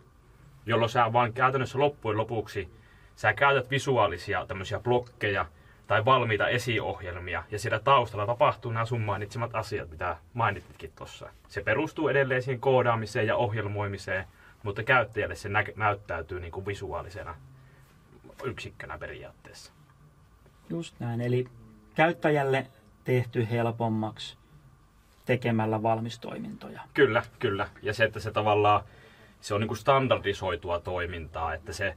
jolloin 0.67 0.91
sä 0.91 1.13
vaan 1.13 1.33
käytännössä 1.33 1.79
loppujen 1.79 2.19
lopuksi 2.19 2.69
sä 3.17 3.33
käytät 3.33 3.71
visuaalisia 3.71 4.47
tämmöisiä 4.47 4.81
blokkeja 4.81 5.47
tai 5.87 6.05
valmiita 6.05 6.49
esiohjelmia, 6.49 7.45
ja 7.51 7.59
siellä 7.59 7.79
taustalla 7.79 8.27
tapahtuu 8.27 8.73
nämä 8.73 8.85
sun 8.85 9.01
mainitsemat 9.01 9.55
asiat, 9.55 9.91
mitä 9.91 10.17
mainititkin 10.35 10.93
tuossa. 10.97 11.31
Se 11.49 11.63
perustuu 11.63 12.09
edelleen 12.09 12.43
siihen 12.43 12.61
koodaamiseen 12.61 13.27
ja 13.27 13.37
ohjelmoimiseen, 13.37 14.25
mutta 14.63 14.83
käyttäjälle 14.83 15.35
se 15.35 15.49
nä- 15.49 15.65
näyttäytyy 15.77 16.41
niin 16.41 16.53
kuin 16.53 16.67
visuaalisena 16.67 17.35
yksikkönä 18.45 18.99
periaatteessa. 18.99 19.73
Just 20.71 20.95
näin, 21.01 21.21
eli 21.21 21.49
käyttäjälle 21.95 22.67
tehty 23.05 23.47
helpommaksi 23.51 24.37
tekemällä 25.25 25.83
valmistoimintoja. 25.83 26.81
Kyllä, 26.95 27.23
kyllä. 27.39 27.69
Ja 27.83 27.95
se, 27.95 28.05
että 28.05 28.21
se 28.21 28.31
tavallaan 28.31 28.83
se 29.41 29.55
on 29.55 29.61
niin 29.61 29.69
kuin 29.69 29.79
standardisoitua 29.79 30.81
toimintaa, 30.81 31.55
että 31.55 31.73
se 31.73 31.97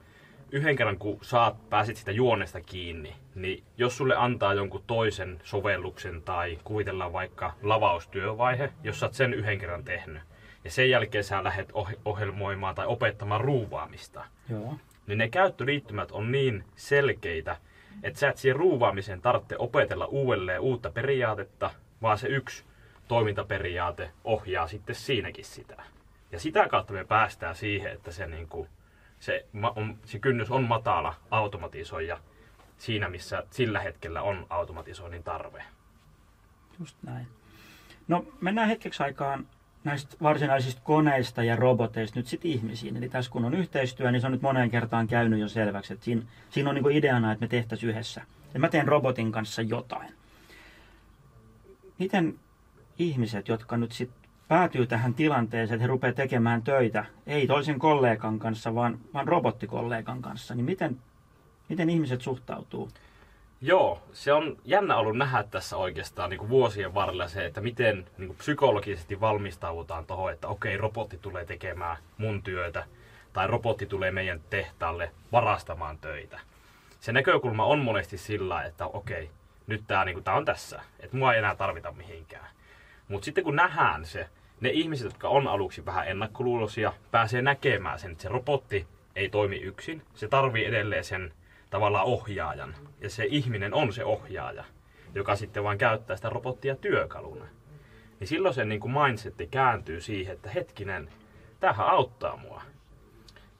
yhden 0.51 0.75
kerran 0.75 0.97
kun 0.97 1.19
saat, 1.21 1.69
pääsit 1.69 1.97
sitä 1.97 2.11
juonesta 2.11 2.61
kiinni, 2.61 3.15
niin 3.35 3.63
jos 3.77 3.97
sulle 3.97 4.15
antaa 4.15 4.53
jonkun 4.53 4.83
toisen 4.87 5.41
sovelluksen 5.43 6.21
tai 6.21 6.59
kuvitellaan 6.63 7.13
vaikka 7.13 7.53
lavaustyövaihe, 7.61 8.73
jos 8.83 8.99
sä 8.99 9.05
oot 9.05 9.13
sen 9.13 9.33
yhden 9.33 9.59
kerran 9.59 9.83
tehnyt, 9.83 10.21
ja 10.63 10.71
sen 10.71 10.89
jälkeen 10.89 11.23
sä 11.23 11.43
lähdet 11.43 11.71
ohjelmoimaan 12.05 12.75
tai 12.75 12.85
opettamaan 12.87 13.41
ruuvaamista, 13.41 14.25
Joo. 14.49 14.77
niin 15.07 15.17
ne 15.17 15.29
käyttöliittymät 15.29 16.11
on 16.11 16.31
niin 16.31 16.63
selkeitä, 16.75 17.57
että 18.03 18.19
sä 18.19 18.29
et 18.29 18.37
siihen 18.37 18.55
ruuvaamiseen 18.55 19.21
tarvitse 19.21 19.55
opetella 19.59 20.05
uudelleen 20.05 20.59
uutta 20.59 20.91
periaatetta, 20.91 21.71
vaan 22.01 22.17
se 22.17 22.27
yksi 22.27 22.63
toimintaperiaate 23.07 24.11
ohjaa 24.23 24.67
sitten 24.67 24.95
siinäkin 24.95 25.45
sitä. 25.45 25.83
Ja 26.31 26.39
sitä 26.39 26.67
kautta 26.67 26.93
me 26.93 27.05
päästään 27.05 27.55
siihen, 27.55 27.91
että 27.91 28.11
se, 28.11 28.27
niin 28.27 28.47
kuin, 28.47 28.69
se, 29.19 29.45
on, 29.75 29.97
se 30.05 30.19
kynnys 30.19 30.51
on 30.51 30.63
matala 30.63 31.15
automatisoija 31.31 32.19
siinä, 32.77 33.09
missä 33.09 33.43
sillä 33.51 33.79
hetkellä 33.79 34.21
on 34.21 34.47
automatisoinnin 34.49 35.23
tarve. 35.23 35.63
Just 36.79 36.97
näin. 37.03 37.27
No 38.07 38.25
mennään 38.41 38.67
hetkeksi 38.67 39.03
aikaan 39.03 39.47
näistä 39.83 40.15
varsinaisista 40.21 40.81
koneista 40.83 41.43
ja 41.43 41.55
roboteista 41.55 42.19
nyt 42.19 42.27
sitten 42.27 42.51
ihmisiin. 42.51 42.97
Eli 42.97 43.09
tässä 43.09 43.31
kun 43.31 43.45
on 43.45 43.53
yhteistyö, 43.53 44.11
niin 44.11 44.21
se 44.21 44.27
on 44.27 44.33
nyt 44.33 44.41
moneen 44.41 44.71
kertaan 44.71 45.07
käynyt 45.07 45.39
jo 45.39 45.47
selväksi, 45.47 45.93
että 45.93 46.05
siinä, 46.05 46.21
siinä 46.49 46.69
on 46.69 46.75
niin 46.75 46.91
ideana, 46.91 47.31
että 47.31 47.43
me 47.45 47.47
tehtäisiin 47.47 47.89
yhdessä. 47.89 48.21
Ja 48.53 48.59
mä 48.59 48.69
teen 48.69 48.87
robotin 48.87 49.31
kanssa 49.31 49.61
jotain. 49.61 50.13
Miten 51.99 52.39
ihmiset, 52.99 53.47
jotka 53.47 53.77
nyt 53.77 53.91
sitten 53.91 54.29
päätyy 54.47 54.87
tähän 54.87 55.13
tilanteeseen, 55.13 55.75
että 55.75 55.83
he 55.83 55.87
rupeaa 55.87 56.13
tekemään 56.13 56.63
töitä, 56.63 57.05
ei 57.27 57.47
toisen 57.47 57.79
kollegan 57.79 58.39
kanssa, 58.39 58.75
vaan, 58.75 58.99
vaan 59.13 59.27
robottikollegan 59.27 60.21
kanssa, 60.21 60.55
niin 60.55 60.65
miten, 60.65 60.99
miten 61.69 61.89
ihmiset 61.89 62.21
suhtautuu? 62.21 62.89
Joo, 63.65 64.01
se 64.13 64.33
on 64.33 64.57
jännä 64.65 64.95
ollut 64.95 65.17
nähdä 65.17 65.43
tässä 65.43 65.77
oikeastaan 65.77 66.29
niin 66.29 66.37
kuin 66.37 66.49
vuosien 66.49 66.93
varrella 66.93 67.27
se, 67.27 67.45
että 67.45 67.61
miten 67.61 68.05
niin 68.17 68.27
kuin 68.27 68.37
psykologisesti 68.37 69.21
valmistaudutaan 69.21 70.05
tuohon, 70.05 70.31
että 70.31 70.47
okei, 70.47 70.77
robotti 70.77 71.17
tulee 71.17 71.45
tekemään 71.45 71.97
mun 72.17 72.43
työtä, 72.43 72.83
tai 73.33 73.47
robotti 73.47 73.85
tulee 73.85 74.11
meidän 74.11 74.41
tehtaalle 74.49 75.11
varastamaan 75.31 75.97
töitä. 75.97 76.39
Se 76.99 77.11
näkökulma 77.11 77.65
on 77.65 77.79
monesti 77.79 78.17
sillä, 78.17 78.63
että 78.63 78.85
okei, 78.85 79.29
nyt 79.67 79.83
tämä 79.87 80.05
niin 80.05 80.29
on 80.35 80.45
tässä, 80.45 80.81
että 80.99 81.17
mua 81.17 81.33
ei 81.33 81.39
enää 81.39 81.55
tarvita 81.55 81.91
mihinkään. 81.91 82.47
Mutta 83.07 83.25
sitten 83.25 83.43
kun 83.43 83.55
nähdään 83.55 84.05
se, 84.05 84.29
ne 84.61 84.69
ihmiset, 84.69 85.05
jotka 85.05 85.27
on 85.27 85.47
aluksi 85.47 85.85
vähän 85.85 86.07
ennakkoluuloisia, 86.07 86.93
pääsee 87.11 87.41
näkemään 87.41 87.99
sen, 87.99 88.11
että 88.11 88.21
se 88.21 88.29
robotti 88.29 88.87
ei 89.15 89.29
toimi 89.29 89.57
yksin. 89.57 90.01
Se 90.15 90.27
tarvii 90.27 90.65
edelleen 90.65 91.03
sen 91.03 91.33
tavallaan 91.73 92.05
ohjaajan. 92.05 92.75
Ja 93.01 93.09
se 93.09 93.25
ihminen 93.29 93.73
on 93.73 93.93
se 93.93 94.05
ohjaaja, 94.05 94.63
joka 95.15 95.35
sitten 95.35 95.63
vain 95.63 95.77
käyttää 95.77 96.15
sitä 96.15 96.29
robottia 96.29 96.75
työkaluna. 96.75 97.45
Niin 98.19 98.27
silloin 98.27 98.53
se 98.53 98.65
niin 98.65 98.81
kuin 98.81 98.93
mindsetti 98.93 99.47
kääntyy 99.47 100.01
siihen, 100.01 100.33
että 100.33 100.49
hetkinen, 100.49 101.09
tämähän 101.59 101.87
auttaa 101.87 102.37
mua. 102.37 102.61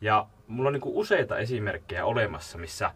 Ja 0.01 0.27
mulla 0.47 0.67
on 0.67 0.73
niin 0.73 0.81
kuin 0.81 0.95
useita 0.95 1.37
esimerkkejä 1.37 2.05
olemassa, 2.05 2.57
missä 2.57 2.91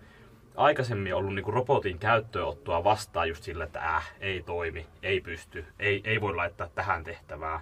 aikaisemmin 0.55 1.15
ollut 1.15 1.36
niin 1.36 1.43
kuin 1.43 1.53
robotin 1.53 2.00
käyttöönottoa 2.00 2.83
vastaan 2.83 3.29
just 3.29 3.43
sillä, 3.43 3.63
että 3.63 3.95
äh, 3.95 4.13
ei 4.19 4.43
toimi, 4.43 4.86
ei 5.03 5.21
pysty, 5.21 5.65
ei, 5.79 6.01
ei 6.03 6.21
voi 6.21 6.36
laittaa 6.36 6.69
tähän 6.75 7.03
tehtävää. 7.03 7.62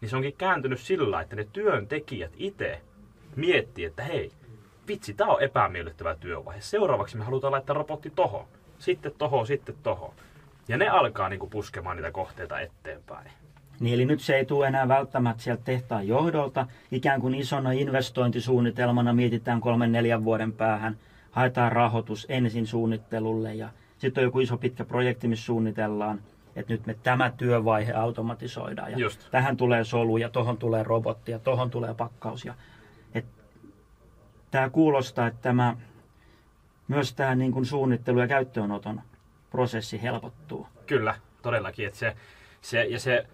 Niin 0.00 0.08
se 0.08 0.16
onkin 0.16 0.36
kääntynyt 0.38 0.80
sillä, 0.80 1.20
että 1.20 1.36
ne 1.36 1.46
työntekijät 1.52 2.32
itse 2.36 2.80
miettii, 3.36 3.84
että 3.84 4.02
hei, 4.02 4.32
vitsi, 4.92 5.14
tämä 5.14 5.32
on 5.32 5.42
epämiellyttävä 5.42 6.14
työvaihe. 6.14 6.60
Seuraavaksi 6.60 7.16
me 7.16 7.24
halutaan 7.24 7.52
laittaa 7.52 7.74
robotti 7.74 8.10
tohon, 8.10 8.44
sitten 8.78 9.12
tohon, 9.18 9.46
sitten 9.46 9.74
tohon. 9.82 10.12
Ja 10.68 10.76
ne 10.76 10.88
alkaa 10.88 11.28
niin 11.28 11.40
kuin 11.40 11.50
puskemaan 11.50 11.96
niitä 11.96 12.12
kohteita 12.12 12.60
eteenpäin. 12.60 13.30
Niin 13.80 13.94
eli 13.94 14.04
nyt 14.04 14.20
se 14.20 14.36
ei 14.36 14.44
tule 14.44 14.66
enää 14.66 14.88
välttämättä 14.88 15.42
sieltä 15.42 15.62
tehtaan 15.64 16.08
johdolta. 16.08 16.66
Ikään 16.90 17.20
kuin 17.20 17.34
isona 17.34 17.72
investointisuunnitelmana 17.72 19.12
mietitään 19.12 19.60
kolmen 19.60 19.92
neljän 19.92 20.24
vuoden 20.24 20.52
päähän– 20.52 20.96
haetaan 21.32 21.72
rahoitus 21.72 22.26
ensin 22.28 22.66
suunnittelulle 22.66 23.54
ja 23.54 23.68
sitten 23.98 24.22
on 24.22 24.24
joku 24.24 24.40
iso 24.40 24.58
pitkä 24.58 24.84
projekti, 24.84 25.28
missä 25.28 25.44
suunnitellaan, 25.44 26.20
että 26.56 26.72
nyt 26.72 26.86
me 26.86 26.96
tämä 27.02 27.32
työvaihe 27.36 27.92
automatisoidaan 27.92 28.92
ja 28.92 28.98
Just. 28.98 29.30
tähän 29.30 29.56
tulee 29.56 29.84
solu 29.84 30.16
ja 30.16 30.28
tohon 30.28 30.58
tulee 30.58 30.82
robotti 30.82 31.32
ja 31.32 31.38
tohon 31.38 31.70
tulee 31.70 31.94
pakkaus. 31.94 32.44
Ja, 32.44 32.54
tämä 34.52 34.70
kuulostaa, 34.70 35.26
että 35.26 35.42
tämä, 35.42 35.76
myös 36.88 37.14
tämä 37.14 37.34
niin 37.34 37.52
kuin 37.52 37.66
suunnittelu- 37.66 38.20
ja 38.20 38.28
käyttöönoton 38.28 39.02
prosessi 39.50 40.02
helpottuu. 40.02 40.66
Kyllä, 40.86 41.14
todellakin. 41.42 41.86
Että 41.86 41.98
se, 41.98 42.16
se, 42.60 42.84
ja 42.84 43.00
se 43.00 43.26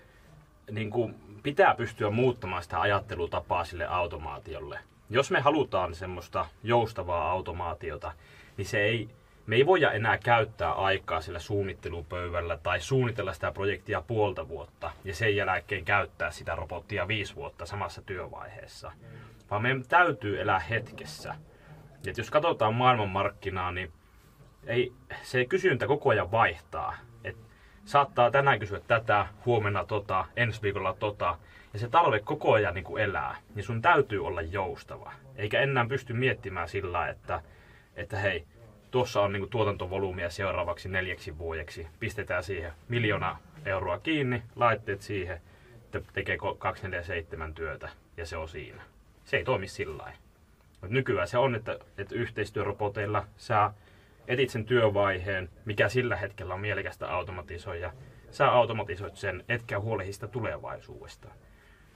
niin 0.71 0.91
kuin 0.91 1.15
pitää 1.43 1.75
pystyä 1.75 2.11
muuttamaan 2.11 2.63
sitä 2.63 2.81
ajattelutapaa 2.81 3.65
sille 3.65 3.87
automaatiolle 3.87 4.79
jos 5.11 5.31
me 5.31 5.41
halutaan 5.41 5.95
semmoista 5.95 6.47
joustavaa 6.63 7.31
automaatiota, 7.31 8.13
niin 8.57 8.67
se 8.67 8.79
ei, 8.79 9.09
me 9.47 9.57
ei 9.57 9.67
voida 9.67 9.93
enää 9.93 10.19
käyttää 10.19 10.73
aikaa 10.73 11.21
sillä 11.21 11.39
suunnittelupöydällä 11.39 12.59
tai 12.63 12.81
suunnitella 12.81 13.33
sitä 13.33 13.53
projektia 13.53 14.03
puolta 14.03 14.49
vuotta 14.49 14.91
ja 15.05 15.15
sen 15.15 15.37
jälkeen 15.37 15.85
käyttää 15.85 16.31
sitä 16.31 16.55
robottia 16.55 17.09
viisi 17.09 17.35
vuotta 17.35 17.67
samassa 17.67 18.03
työvaiheessa. 18.03 18.93
Vaan 19.51 19.63
meidän 19.63 19.83
täytyy 19.89 20.41
elää 20.41 20.59
hetkessä. 20.59 21.35
Et 22.07 22.19
jos 22.19 22.31
katsotaan 22.31 22.75
maailmanmarkkinaa, 22.75 23.73
niin 23.73 23.93
ei, 24.67 24.93
se 25.23 25.45
kysyntä 25.45 25.87
koko 25.87 26.11
ajan 26.11 26.31
vaihtaa. 26.31 26.95
Et 27.25 27.37
saattaa 27.85 28.31
tänään 28.31 28.59
kysyä 28.59 28.81
tätä, 28.81 29.27
huomenna 29.47 29.85
tota, 29.85 30.25
ensi 30.37 30.63
viikolla 30.63 30.95
tota 30.95 31.39
ja 31.73 31.79
se 31.79 31.89
talve 31.89 32.21
koko 32.21 32.53
ajan 32.53 32.75
niin 32.75 32.99
elää, 32.99 33.37
niin 33.55 33.65
sun 33.65 33.83
täytyy 33.83 34.27
olla 34.27 34.43
joustava. 34.43 35.13
Eikä 35.37 35.61
enää 35.61 35.87
pysty 35.89 36.13
miettimään 36.13 36.69
sillä, 36.69 37.09
että, 37.09 37.43
että 37.97 38.19
hei, 38.19 38.45
tuossa 38.91 39.21
on 39.21 39.33
niin 39.33 39.51
tuotantovolyymia 39.51 40.31
seuraavaksi 40.31 40.89
neljäksi 40.89 41.39
vuodeksi. 41.39 41.87
Pistetään 42.01 42.45
siihen 42.45 42.73
miljoona 42.89 43.39
euroa 43.65 43.99
kiinni, 43.99 44.43
laitteet 44.57 45.03
siihen, 45.03 45.41
tekee 46.13 46.39
247 46.59 47.55
työtä 47.55 47.89
ja 48.17 48.27
se 48.27 48.37
on 48.37 48.49
siinä. 48.49 48.83
Se 49.29 49.37
ei 49.37 49.45
toimi 49.45 49.69
sillä 49.69 50.03
lailla. 50.03 50.19
Nykyään 50.83 51.29
se 51.29 51.39
on, 51.39 51.55
että, 51.55 51.79
että 51.99 52.15
yhteistyöroboteilla 52.15 53.25
saa 53.37 53.75
etit 54.29 54.51
sen 54.51 54.65
työvaiheen, 54.65 55.51
mikä 55.65 55.89
sillä 55.89 56.17
hetkellä 56.17 56.55
on 56.55 56.61
mielekästä 56.61 57.15
automatisoida. 57.15 57.93
Sä 58.31 58.51
automatisoit 58.51 59.17
sen, 59.17 59.45
etkä 59.49 59.81
huolehdi 59.81 60.13
sitä 60.13 60.29
tulevaisuudesta. 60.29 61.29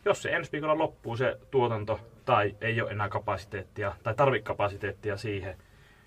Jos 0.04 0.22
se 0.22 0.30
ensi 0.30 0.52
viikolla 0.52 0.78
loppuu 0.78 1.16
se 1.16 1.38
tuotanto, 1.50 2.00
tai 2.24 2.56
ei 2.60 2.80
ole 2.80 2.90
enää 2.90 3.08
kapasiteettia, 3.08 3.94
tai 4.02 4.14
tarvikapasiteettia 4.14 5.16
siihen, 5.16 5.56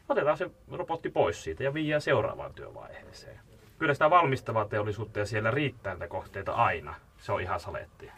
otetaan 0.09 0.37
se 0.37 0.49
robotti 0.71 1.09
pois 1.09 1.43
siitä 1.43 1.63
ja 1.63 1.73
viiää 1.73 1.99
seuraavaan 1.99 2.53
työvaiheeseen. 2.53 3.39
Kyllä 3.79 3.93
sitä 3.93 4.09
valmistavaa 4.09 4.65
teollisuutta 4.65 5.19
ja 5.19 5.25
siellä 5.25 5.51
riittää 5.51 5.93
niitä 5.93 6.07
kohteita 6.07 6.51
aina. 6.51 6.95
Se 7.17 7.31
on 7.31 7.41
ihan 7.41 7.59
salettia. 7.59 8.13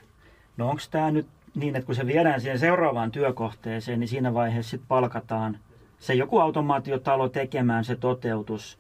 No 0.58 0.70
onko 0.70 0.82
tämä 0.92 1.12
nyt 1.12 1.28
niin, 1.56 1.75
että 1.75 1.86
kun 1.86 1.96
se 1.96 2.08
viedään 2.08 2.42
siihen 2.42 2.60
seuraavaan 2.60 3.12
työkohteeseen, 3.12 4.00
niin 4.00 4.08
siinä 4.08 4.34
vaiheessa 4.34 4.70
sitten 4.70 4.88
palkataan 4.88 5.60
se 6.00 6.13
joku 6.13 6.39
automaatiotalo 6.39 7.30
tekemään 7.30 7.86
se 7.86 7.96
toteutus, 7.96 8.80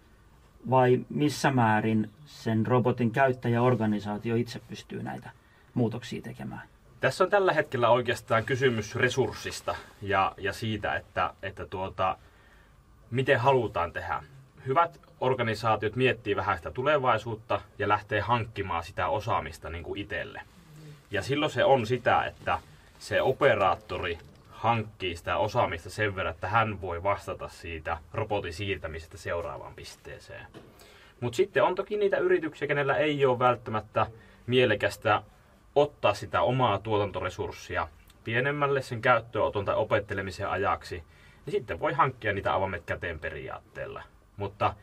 vai 0.69 1.05
missä 1.09 1.51
määrin 1.51 2.09
sen 2.25 2.67
robotin 2.67 3.11
käyttäjäorganisaatio 3.11 4.35
itse 4.35 4.59
pystyy 4.59 5.03
näitä 5.03 5.29
muutoksia 5.73 6.21
tekemään? 6.21 6.61
Tässä 6.99 7.23
on 7.23 7.29
tällä 7.29 7.53
hetkellä 7.53 7.89
oikeastaan 7.89 8.45
kysymys 8.45 8.95
resurssista 8.95 9.75
ja, 10.01 10.33
ja 10.37 10.53
siitä, 10.53 10.95
että, 10.95 11.33
että 11.43 11.65
tuota, 11.65 12.17
miten 13.11 13.39
halutaan 13.39 13.93
tehdä. 13.93 14.23
Hyvät 14.65 15.01
organisaatiot 15.19 15.95
miettii 15.95 16.35
vähän 16.35 16.57
sitä 16.57 16.71
tulevaisuutta 16.71 17.61
ja 17.79 17.87
lähtee 17.87 18.19
hankkimaan 18.19 18.83
sitä 18.83 19.07
osaamista 19.07 19.69
niin 19.69 19.83
kuin 19.83 20.01
itselle. 20.01 20.41
Ja 21.11 21.21
silloin 21.21 21.51
se 21.51 21.63
on 21.63 21.87
sitä, 21.87 22.23
että 22.23 22.59
se 22.99 23.21
operaattori 23.21 24.17
hankkii 24.49 25.15
sitä 25.15 25.37
osaamista 25.37 25.89
sen 25.89 26.15
verran, 26.15 26.33
että 26.33 26.47
hän 26.47 26.81
voi 26.81 27.03
vastata 27.03 27.49
siitä 27.49 27.97
robotin 28.13 28.53
siirtämisestä 28.53 29.17
seuraavaan 29.17 29.73
pisteeseen. 29.73 30.47
Mutta 31.19 31.37
sitten 31.37 31.63
on 31.63 31.75
toki 31.75 31.97
niitä 31.97 32.17
yrityksiä, 32.17 32.67
kenellä 32.67 32.97
ei 32.97 33.25
ole 33.25 33.39
välttämättä 33.39 34.07
mielekästä 34.47 35.23
ottaa 35.75 36.13
sitä 36.13 36.41
omaa 36.41 36.79
tuotantoresurssia 36.79 37.87
pienemmälle 38.23 38.81
sen 38.81 39.01
käyttöönoton 39.01 39.65
tai 39.65 39.75
opettelemisen 39.75 40.49
ajaksi, 40.49 41.03
niin 41.45 41.51
sitten 41.51 41.79
voi 41.79 41.93
hankkia 41.93 42.33
niitä 42.33 42.53
avaimet 42.53 42.83
käteen 42.85 43.19
periaatteella. 43.19 44.03
Mutta 44.37 44.73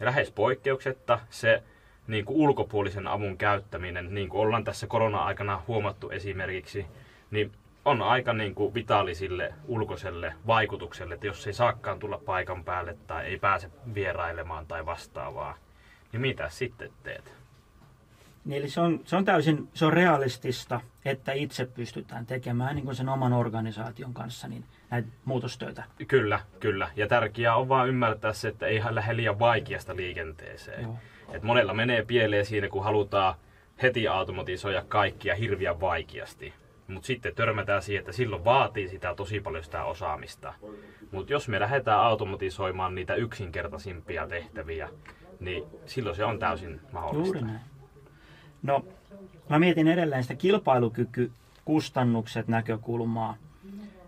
lähes 0.00 0.30
poikkeuksetta 0.30 1.20
se 1.30 1.62
niin 2.06 2.24
kuin 2.24 2.36
ulkopuolisen 2.36 3.06
avun 3.06 3.38
käyttäminen, 3.38 4.14
niin 4.14 4.28
kuin 4.28 4.40
ollaan 4.40 4.64
tässä 4.64 4.86
korona-aikana 4.86 5.62
huomattu 5.68 6.10
esimerkiksi, 6.10 6.86
niin 7.30 7.52
on 7.84 8.02
aika 8.02 8.32
niin 8.32 8.54
kuin 8.54 8.74
vitaalisille 8.74 9.54
ulkoiselle 9.66 10.34
vaikutukselle, 10.46 11.14
että 11.14 11.26
jos 11.26 11.46
ei 11.46 11.52
saakaan 11.52 11.98
tulla 11.98 12.18
paikan 12.18 12.64
päälle 12.64 12.96
tai 13.06 13.26
ei 13.26 13.38
pääse 13.38 13.70
vierailemaan 13.94 14.66
tai 14.66 14.86
vastaavaa, 14.86 15.56
niin 16.12 16.20
mitä 16.20 16.48
sitten 16.48 16.90
teet? 17.02 17.34
Niin 18.44 18.58
eli 18.58 18.70
se 18.70 18.80
on, 18.80 19.00
se 19.04 19.16
on 19.16 19.24
täysin 19.24 19.68
se 19.74 19.86
on 19.86 19.92
realistista, 19.92 20.80
että 21.04 21.32
itse 21.32 21.66
pystytään 21.66 22.26
tekemään 22.26 22.76
niin 22.76 22.84
kuin 22.84 22.94
sen 22.94 23.08
oman 23.08 23.32
organisaation 23.32 24.14
kanssa 24.14 24.48
niin 24.48 24.64
näitä 24.90 25.08
muutostöitä. 25.24 25.84
Kyllä, 26.08 26.40
kyllä. 26.60 26.90
Ja 26.96 27.06
tärkeää 27.06 27.56
on 27.56 27.68
vaan 27.68 27.88
ymmärtää 27.88 28.32
se, 28.32 28.48
että 28.48 28.66
ei 28.66 28.80
lähde 28.90 29.16
liian 29.16 29.38
vaikeasta 29.38 29.96
liikenteeseen. 29.96 30.82
Joo. 30.82 30.96
Et 31.32 31.42
monella 31.42 31.74
menee 31.74 32.04
pieleen 32.04 32.46
siinä, 32.46 32.68
kun 32.68 32.84
halutaan 32.84 33.34
heti 33.82 34.08
automatisoida 34.08 34.84
kaikkia 34.88 35.34
hirviän 35.34 35.80
vaikeasti. 35.80 36.52
Mutta 36.86 37.06
sitten 37.06 37.34
törmätään 37.34 37.82
siihen, 37.82 38.00
että 38.00 38.12
silloin 38.12 38.44
vaatii 38.44 38.88
sitä 38.88 39.14
tosi 39.14 39.40
paljon 39.40 39.64
sitä 39.64 39.84
osaamista. 39.84 40.54
Mutta 41.12 41.32
jos 41.32 41.48
me 41.48 41.60
lähdetään 41.60 42.00
automatisoimaan 42.00 42.94
niitä 42.94 43.14
yksinkertaisimpia 43.14 44.26
tehtäviä, 44.26 44.88
niin 45.40 45.64
silloin 45.86 46.16
se 46.16 46.24
on 46.24 46.38
täysin 46.38 46.80
mahdollista. 46.92 47.38
Juuri 47.38 47.52
näin. 47.52 47.60
No, 48.62 48.84
mä 49.48 49.58
mietin 49.58 49.88
edelleen 49.88 50.22
sitä 50.22 50.34
kilpailukyky, 50.34 51.32
kustannukset 51.64 52.48
näkökulmaa 52.48 53.36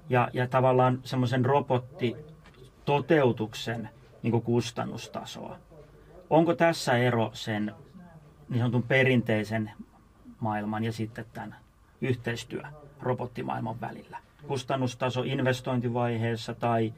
ja, 0.08 0.28
ja 0.32 0.46
tavallaan 0.46 1.00
semmoisen 1.04 1.44
robottitoteutuksen 1.44 3.88
niin 4.22 4.42
kustannustasoa. 4.42 5.56
Onko 6.30 6.54
tässä 6.54 6.96
ero 6.96 7.30
sen 7.32 7.74
niin 8.48 8.58
sanotun 8.58 8.82
perinteisen 8.82 9.70
maailman 10.40 10.84
ja 10.84 10.92
sitten 10.92 11.24
tämän 11.32 11.56
yhteistyö 12.00 12.62
robottimaailman 13.02 13.80
välillä? 13.80 14.18
Kustannustaso 14.46 15.22
investointivaiheessa 15.22 16.54
tai 16.54 16.92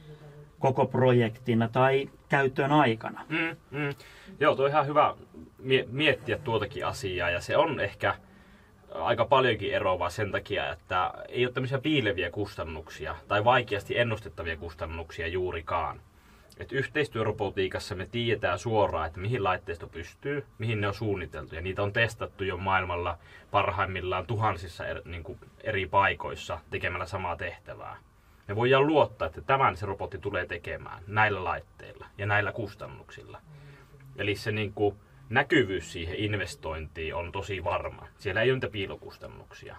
koko 0.59 0.87
projektina 0.87 1.69
tai 1.69 2.11
käyttöön 2.29 2.73
aikana. 2.73 3.25
Mm, 3.29 3.57
mm. 3.71 3.95
Joo, 4.41 4.57
tuo 4.57 4.65
on 4.65 4.71
ihan 4.71 4.87
hyvä 4.87 5.15
miettiä 5.91 6.39
tuotakin 6.39 6.87
asiaa 6.87 7.31
ja 7.31 7.41
se 7.41 7.57
on 7.57 7.81
ehkä 7.81 8.15
aika 8.95 9.25
paljonkin 9.25 9.75
eroavaa 9.75 10.11
sen 10.11 10.33
takia, 10.33 10.73
että 10.73 11.15
ei 11.29 11.47
ole 11.47 11.53
tämmöisiä 11.53 11.79
piileviä 11.79 12.31
kustannuksia 12.31 13.17
tai 13.29 13.45
vaikeasti 13.45 13.99
ennustettavia 13.99 14.57
kustannuksia 14.57 15.27
juurikaan. 15.27 16.01
Et 16.57 16.73
yhteistyörobotiikassa 16.73 17.95
me 17.95 18.07
tiedetään 18.07 18.59
suoraan, 18.59 19.07
että 19.07 19.21
mihin 19.21 19.45
laitteisto 19.45 19.87
pystyy, 19.87 20.45
mihin 20.59 20.81
ne 20.81 20.88
on 20.88 20.95
suunniteltu. 20.95 21.55
Ja 21.55 21.61
niitä 21.61 21.83
on 21.83 21.92
testattu 21.92 22.45
jo 22.45 22.57
maailmalla 22.57 23.19
parhaimmillaan 23.51 24.27
tuhansissa 24.27 24.87
eri, 24.87 25.01
niin 25.05 25.23
kuin 25.23 25.38
eri 25.64 25.87
paikoissa 25.87 26.61
tekemällä 26.71 27.07
samaa 27.07 27.37
tehtävää. 27.37 27.97
Me 28.49 28.57
voidaan 28.57 28.87
luottaa, 28.87 29.27
että 29.27 29.40
tämän 29.40 29.77
se 29.77 29.87
robotti 29.87 30.19
tulee 30.19 30.47
tekemään 30.47 31.03
näillä 31.07 31.45
laitteilla 31.45 32.07
ja 32.19 32.27
näillä 32.27 32.53
kustannuksilla. 32.53 33.40
Eli 34.16 34.37
se 34.37 34.53
niin 34.53 34.73
kuin, 34.73 34.97
näkyvyys 35.29 35.92
siihen 35.92 36.16
investointiin 36.16 37.14
on 37.14 37.33
tosi 37.33 37.64
varma. 37.64 38.07
Siellä 38.19 38.42
ei 38.42 38.51
ole 38.51 38.57
niitä 38.57 38.69
piilokustannuksia. 38.69 39.77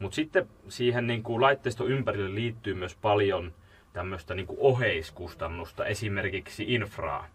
Mutta 0.00 0.14
sitten 0.14 0.48
siihen 0.68 1.06
niin 1.06 1.22
kuin 1.22 1.40
laitteiston 1.40 1.88
ympärille 1.90 2.34
liittyy 2.34 2.74
myös 2.74 2.96
paljon 2.96 3.52
tämmöistä 3.92 4.34
niin 4.34 4.46
oheiskustannusta, 4.56 5.86
esimerkiksi 5.86 6.74
infraa. 6.74 7.26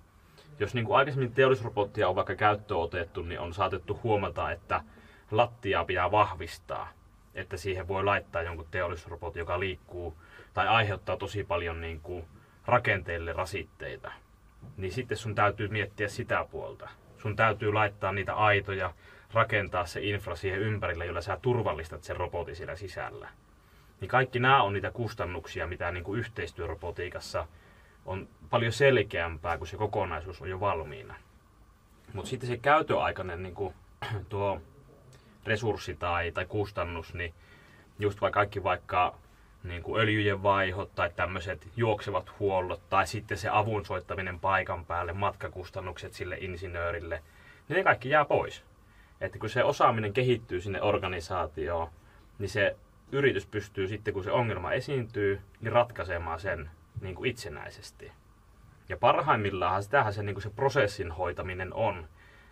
Jos 0.59 0.73
niin 0.73 0.85
kuin 0.85 0.97
aikaisemmin 0.97 1.33
teollisrobottia 1.33 2.09
on 2.09 2.15
vaikka 2.15 2.35
käyttöön 2.35 2.79
otettu, 2.79 3.21
niin 3.21 3.39
on 3.39 3.53
saatettu 3.53 3.99
huomata, 4.03 4.51
että 4.51 4.81
lattiaa 5.31 5.85
pitää 5.85 6.11
vahvistaa. 6.11 6.89
Että 7.35 7.57
siihen 7.57 7.87
voi 7.87 8.03
laittaa 8.03 8.41
jonkun 8.41 8.67
teollisrobotin, 8.71 9.39
joka 9.39 9.59
liikkuu 9.59 10.17
tai 10.53 10.67
aiheuttaa 10.67 11.17
tosi 11.17 11.43
paljon 11.43 11.81
niin 11.81 11.99
kuin 11.99 12.25
rakenteille 12.65 13.33
rasitteita. 13.33 14.11
Niin 14.77 14.91
sitten 14.91 15.17
sun 15.17 15.35
täytyy 15.35 15.67
miettiä 15.67 16.07
sitä 16.07 16.45
puolta. 16.51 16.89
Sun 17.17 17.35
täytyy 17.35 17.73
laittaa 17.73 18.11
niitä 18.11 18.33
aitoja, 18.33 18.93
rakentaa 19.33 19.85
se 19.85 20.01
infra 20.01 20.35
siihen 20.35 20.59
ympärille, 20.59 21.05
jolla 21.05 21.21
sä 21.21 21.37
turvallistat 21.41 22.03
sen 22.03 22.17
robotin 22.17 22.55
siellä 22.55 22.75
sisällä. 22.75 23.29
Niin 24.01 24.09
kaikki 24.09 24.39
nämä 24.39 24.63
on 24.63 24.73
niitä 24.73 24.91
kustannuksia, 24.91 25.67
mitä 25.67 25.91
niin 25.91 26.03
kuin 26.03 26.19
yhteistyörobotiikassa 26.19 27.47
on 28.05 28.27
paljon 28.49 28.71
selkeämpää, 28.71 29.57
kun 29.57 29.67
se 29.67 29.77
kokonaisuus 29.77 30.41
on 30.41 30.49
jo 30.49 30.59
valmiina. 30.59 31.15
Mutta 32.13 32.29
sitten 32.29 32.49
se 32.49 32.57
käytöaikainen 32.57 33.43
niin 33.43 33.55
kuin, 33.55 33.73
tuo 34.29 34.61
resurssi 35.45 35.95
tai, 35.95 36.31
tai 36.31 36.45
kustannus, 36.45 37.13
niin 37.13 37.33
just 37.99 38.21
vaikka 38.21 38.39
kaikki 38.39 38.63
vaikka 38.63 39.15
niin 39.63 39.83
kuin 39.83 40.01
öljyjen 40.01 40.43
vaihot 40.43 40.95
tai 40.95 41.09
tämmöiset 41.15 41.67
juoksevat 41.75 42.39
huollot 42.39 42.89
tai 42.89 43.07
sitten 43.07 43.37
se 43.37 43.49
avun 43.51 43.85
soittaminen 43.85 44.39
paikan 44.39 44.85
päälle, 44.85 45.13
matkakustannukset 45.13 46.13
sille 46.13 46.37
insinöörille, 46.39 47.21
niin 47.69 47.77
ne 47.77 47.83
kaikki 47.83 48.09
jää 48.09 48.25
pois. 48.25 48.63
Että 49.21 49.39
kun 49.39 49.49
se 49.49 49.63
osaaminen 49.63 50.13
kehittyy 50.13 50.61
sinne 50.61 50.81
organisaatioon, 50.81 51.89
niin 52.39 52.49
se 52.49 52.75
yritys 53.15 53.45
pystyy 53.45 53.87
sitten, 53.87 54.13
kun 54.13 54.23
se 54.23 54.31
ongelma 54.31 54.71
esiintyy, 54.71 55.41
niin 55.61 55.71
ratkaisemaan 55.71 56.39
sen 56.39 56.69
niin 57.01 57.15
kuin 57.15 57.29
itsenäisesti. 57.29 58.11
Ja 58.89 58.97
parhaimmillaan 58.97 59.83
sitähän 59.83 60.13
se, 60.13 60.23
niin 60.23 60.35
kuin 60.35 60.43
se 60.43 60.49
prosessin 60.49 61.11
hoitaminen 61.11 61.73
on, 61.73 62.07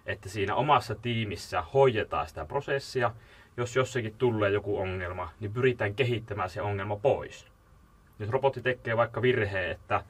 että 0.06 0.30
siinä 0.30 0.56
omassa 0.56 0.95
tiimissä 0.95 1.63
hoidetaan 1.73 2.28
sitä 2.28 2.45
prosessia, 2.45 3.12
jos 3.58 3.76
jossakin 3.76 4.15
tulee 4.17 4.49
joku 4.49 4.78
ongelma, 4.78 5.30
niin 5.39 5.54
pyritään 5.54 5.95
kehittämään 5.95 6.49
se 6.49 6.62
ongelma 6.62 6.95
pois. 6.95 7.47
Jos 8.19 8.30
robotti 8.30 8.62
tekee 8.62 8.97
vaikka 8.97 9.21
virheen, 9.21 9.71
että 9.71 10.04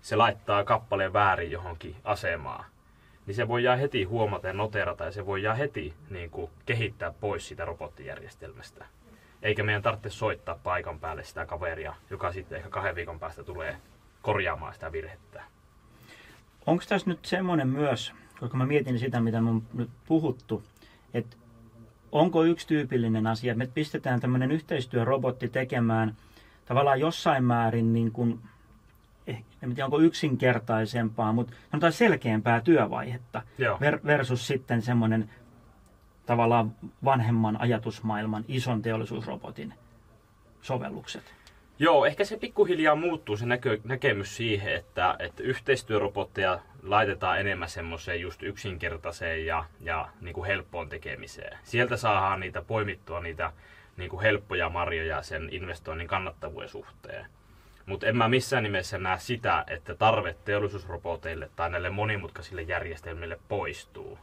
se 0.00 0.16
laittaa 0.16 0.64
kappaleen 0.64 1.12
väärin 1.12 1.50
johonkin 1.50 1.96
asemaan, 2.04 2.64
niin 3.26 3.34
se 3.34 3.48
voi 3.48 3.62
heti 3.80 4.04
huomata 4.04 4.46
ja 4.46 4.52
noterata 4.52 5.04
ja 5.04 5.12
se 5.12 5.26
voi 5.26 5.42
heti 5.58 5.94
niin 6.10 6.30
kuin, 6.30 6.50
kehittää 6.66 7.12
pois 7.20 7.48
sitä 7.48 7.64
robottijärjestelmästä 7.64 8.86
eikä 9.42 9.62
meidän 9.62 9.82
tarvitse 9.82 10.10
soittaa 10.10 10.58
paikan 10.62 11.00
päälle 11.00 11.24
sitä 11.24 11.46
kaveria, 11.46 11.94
joka 12.10 12.32
sitten 12.32 12.58
ehkä 12.58 12.70
kahden 12.70 12.94
viikon 12.94 13.20
päästä 13.20 13.44
tulee 13.44 13.76
korjaamaan 14.22 14.74
sitä 14.74 14.92
virhettä. 14.92 15.42
onko 16.66 16.84
tässä 16.88 17.10
nyt 17.10 17.24
semmoinen 17.24 17.68
myös, 17.68 18.12
koska 18.40 18.56
mä 18.56 18.66
mietin 18.66 18.98
sitä, 18.98 19.20
mitä 19.20 19.40
me 19.40 19.50
on 19.50 19.62
nyt 19.74 19.90
puhuttu, 20.06 20.62
että 21.14 21.36
onko 22.12 22.44
yksi 22.44 22.66
tyypillinen 22.66 23.26
asia, 23.26 23.52
että 23.52 23.64
me 23.64 23.70
pistetään 23.74 24.20
tämmöinen 24.20 24.50
yhteistyörobotti 24.52 25.48
tekemään 25.48 26.16
tavallaan 26.66 27.00
jossain 27.00 27.44
määrin 27.44 27.92
niin 27.92 28.12
kuin, 28.12 28.40
eh, 29.26 29.44
en 29.62 29.68
tiedä 29.68 29.84
onko 29.84 30.00
yksinkertaisempaa, 30.00 31.32
mutta 31.32 31.52
sanotaan 31.70 31.92
selkeämpää 31.92 32.60
työvaihetta 32.60 33.42
Joo. 33.58 33.78
ver- 33.78 34.06
versus 34.06 34.46
sitten 34.46 34.82
semmoinen 34.82 35.30
tavallaan 36.30 36.72
vanhemman 37.04 37.60
ajatusmaailman 37.60 38.44
ison 38.48 38.82
teollisuusrobotin 38.82 39.74
sovellukset. 40.62 41.34
Joo, 41.78 42.06
ehkä 42.06 42.24
se 42.24 42.36
pikkuhiljaa 42.36 42.94
muuttuu 42.94 43.36
se 43.36 43.46
näkö, 43.46 43.78
näkemys 43.84 44.36
siihen, 44.36 44.74
että, 44.74 45.16
että 45.18 45.42
yhteistyörobotteja 45.42 46.58
laitetaan 46.82 47.40
enemmän 47.40 47.68
semmoiseen 47.68 48.20
just 48.20 48.42
yksinkertaiseen 48.42 49.46
ja, 49.46 49.64
ja 49.80 50.08
niin 50.20 50.34
kuin 50.34 50.46
helppoon 50.46 50.88
tekemiseen. 50.88 51.58
Sieltä 51.62 51.96
saadaan 51.96 52.40
niitä 52.40 52.62
poimittua 52.62 53.20
niitä 53.20 53.52
niin 53.96 54.10
kuin 54.10 54.22
helppoja 54.22 54.68
marjoja 54.68 55.22
sen 55.22 55.48
investoinnin 55.52 56.08
kannattavuuden 56.08 56.68
suhteen. 56.68 57.26
Mutta 57.86 58.06
en 58.06 58.16
mä 58.16 58.28
missään 58.28 58.62
nimessä 58.62 58.98
näe 58.98 59.18
sitä, 59.18 59.64
että 59.66 59.94
tarve 59.94 60.36
teollisuusroboteille 60.44 61.50
tai 61.56 61.70
näille 61.70 61.90
monimutkaisille 61.90 62.62
järjestelmille 62.62 63.38
poistuu. 63.48 64.18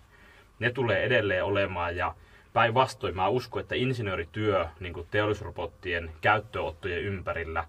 Ne 0.60 0.72
tulee 0.72 1.04
edelleen 1.04 1.43
olemaan 1.43 1.96
ja 1.96 2.15
päinvastoin 2.54 3.15
mä 3.15 3.28
uskon, 3.28 3.62
että 3.62 3.76
insinöörityö 3.76 4.67
niin 4.80 4.93
kuin 4.93 5.08
teollisuusrobottien 5.12 6.12
käyttöottojen 6.22 7.02
ympärillä 7.02 7.63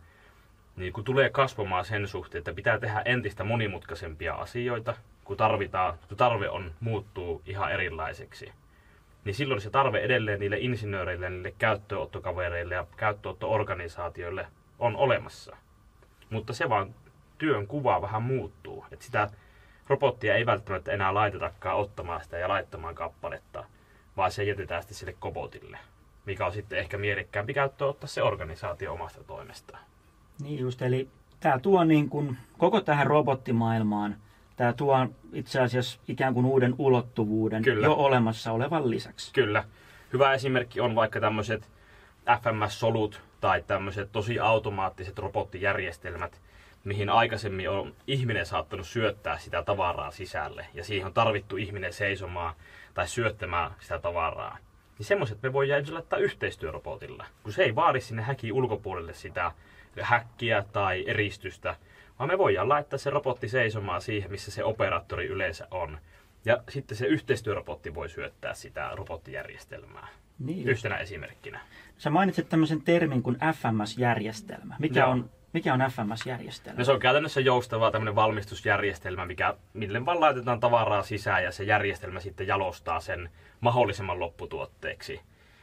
niin 0.76 0.92
kuin 0.92 1.04
tulee 1.04 1.30
kasvamaan 1.30 1.84
sen 1.84 2.08
suhteen, 2.08 2.40
että 2.40 2.52
pitää 2.52 2.78
tehdä 2.78 3.02
entistä 3.04 3.44
monimutkaisempia 3.44 4.34
asioita, 4.34 4.94
kun, 5.24 5.36
tarvitaan, 5.36 5.98
kun 6.08 6.16
tarve 6.16 6.48
on 6.48 6.74
muuttuu 6.80 7.42
ihan 7.46 7.72
erilaiseksi. 7.72 8.52
Niin 9.24 9.34
silloin 9.34 9.60
se 9.60 9.70
tarve 9.70 9.98
edelleen 9.98 10.40
niille 10.40 10.58
insinööreille, 10.58 11.30
niille 11.30 11.54
käyttöottokavereille 11.58 12.74
ja 12.74 12.86
käyttöottoorganisaatioille 12.96 14.46
on 14.78 14.96
olemassa. 14.96 15.56
Mutta 16.30 16.52
se 16.52 16.68
vaan 16.68 16.94
työn 17.38 17.66
kuva 17.66 18.02
vähän 18.02 18.22
muuttuu. 18.22 18.84
Että 18.92 19.04
sitä 19.04 19.30
robottia 19.88 20.34
ei 20.34 20.46
välttämättä 20.46 20.92
enää 20.92 21.14
laitetakaan 21.14 21.76
ottamaan 21.76 22.24
sitä 22.24 22.38
ja 22.38 22.48
laittamaan 22.48 22.94
kappaletta, 22.94 23.64
vaan 24.16 24.32
se 24.32 24.44
jätetään 24.44 24.82
sitten 24.82 24.98
sille 24.98 25.14
kobotille, 25.18 25.78
mikä 26.26 26.46
on 26.46 26.52
sitten 26.52 26.78
ehkä 26.78 26.98
mielekkäämpi 26.98 27.54
käyttö 27.54 27.86
ottaa 27.86 28.08
se 28.08 28.22
organisaatio 28.22 28.92
omasta 28.92 29.24
toimestaan. 29.24 29.82
Niin 30.42 30.58
just, 30.58 30.82
eli 30.82 31.08
tämä 31.40 31.58
tuo 31.58 31.84
niin 31.84 32.08
kuin 32.08 32.36
koko 32.58 32.80
tähän 32.80 33.06
robottimaailmaan, 33.06 34.16
tämä 34.56 34.72
tuo 34.72 35.06
itse 35.32 35.60
asiassa 35.60 36.00
ikään 36.08 36.34
kuin 36.34 36.46
uuden 36.46 36.74
ulottuvuuden 36.78 37.62
Kyllä. 37.62 37.86
jo 37.86 37.94
olemassa 37.94 38.52
olevan 38.52 38.90
lisäksi. 38.90 39.32
Kyllä. 39.32 39.64
Hyvä 40.12 40.32
esimerkki 40.32 40.80
on 40.80 40.94
vaikka 40.94 41.20
tämmöiset 41.20 41.68
FMS-solut 42.42 43.20
tai 43.40 43.64
tämmöiset 43.66 44.12
tosi 44.12 44.38
automaattiset 44.38 45.18
robottijärjestelmät, 45.18 46.40
mihin 46.84 47.10
aikaisemmin 47.10 47.70
on 47.70 47.94
ihminen 48.06 48.46
saattanut 48.46 48.86
syöttää 48.86 49.38
sitä 49.38 49.62
tavaraa 49.62 50.10
sisälle 50.10 50.66
ja 50.74 50.84
siihen 50.84 51.06
on 51.06 51.14
tarvittu 51.14 51.56
ihminen 51.56 51.92
seisomaan 51.92 52.54
tai 52.94 53.08
syöttämään 53.08 53.70
sitä 53.80 53.98
tavaraa. 53.98 54.58
Niin 54.98 55.06
semmoiset 55.06 55.42
me 55.42 55.52
voidaan 55.52 55.76
esimerkiksi 55.76 55.92
laittaa 55.92 56.18
yhteistyörobotilla, 56.18 57.26
kun 57.42 57.52
se 57.52 57.62
ei 57.62 57.74
vaadi 57.74 58.00
sinne 58.00 58.22
häkin 58.22 58.52
ulkopuolelle 58.52 59.14
sitä 59.14 59.52
häkkiä 60.00 60.64
tai 60.72 61.04
eristystä, 61.06 61.76
vaan 62.18 62.30
me 62.30 62.38
voidaan 62.38 62.68
laittaa 62.68 62.98
se 62.98 63.10
robotti 63.10 63.48
seisomaan 63.48 64.00
siihen, 64.00 64.30
missä 64.30 64.50
se 64.50 64.64
operaattori 64.64 65.26
yleensä 65.26 65.68
on. 65.70 65.98
Ja 66.44 66.62
sitten 66.68 66.96
se 66.96 67.06
yhteistyörobotti 67.06 67.94
voi 67.94 68.08
syöttää 68.08 68.54
sitä 68.54 68.90
robottijärjestelmää. 68.92 70.08
Niin. 70.38 70.68
Yhtenä 70.68 70.96
esimerkkinä. 70.96 71.60
Sä 71.98 72.10
mainitsit 72.10 72.48
tämmöisen 72.48 72.82
termin 72.82 73.22
kuin 73.22 73.36
FMS-järjestelmä. 73.36 74.76
Mikä 74.78 75.00
Joo. 75.00 75.10
on, 75.10 75.30
mikä 75.52 75.74
on 75.74 75.80
FMS-järjestelmä? 75.80 76.78
No 76.78 76.84
se 76.84 76.92
on 76.92 77.00
käytännössä 77.00 77.40
joustava 77.40 77.90
tämmöinen 77.90 78.14
valmistusjärjestelmä, 78.14 79.26
mikä, 79.26 79.54
mille 79.74 80.06
vaan 80.06 80.20
laitetaan 80.20 80.60
tavaraa 80.60 81.02
sisään 81.02 81.44
ja 81.44 81.52
se 81.52 81.64
järjestelmä 81.64 82.20
sitten 82.20 82.46
jalostaa 82.46 83.00
sen 83.00 83.30
mahdollisimman 83.60 84.20
lopputuotteeksi. 84.20 85.20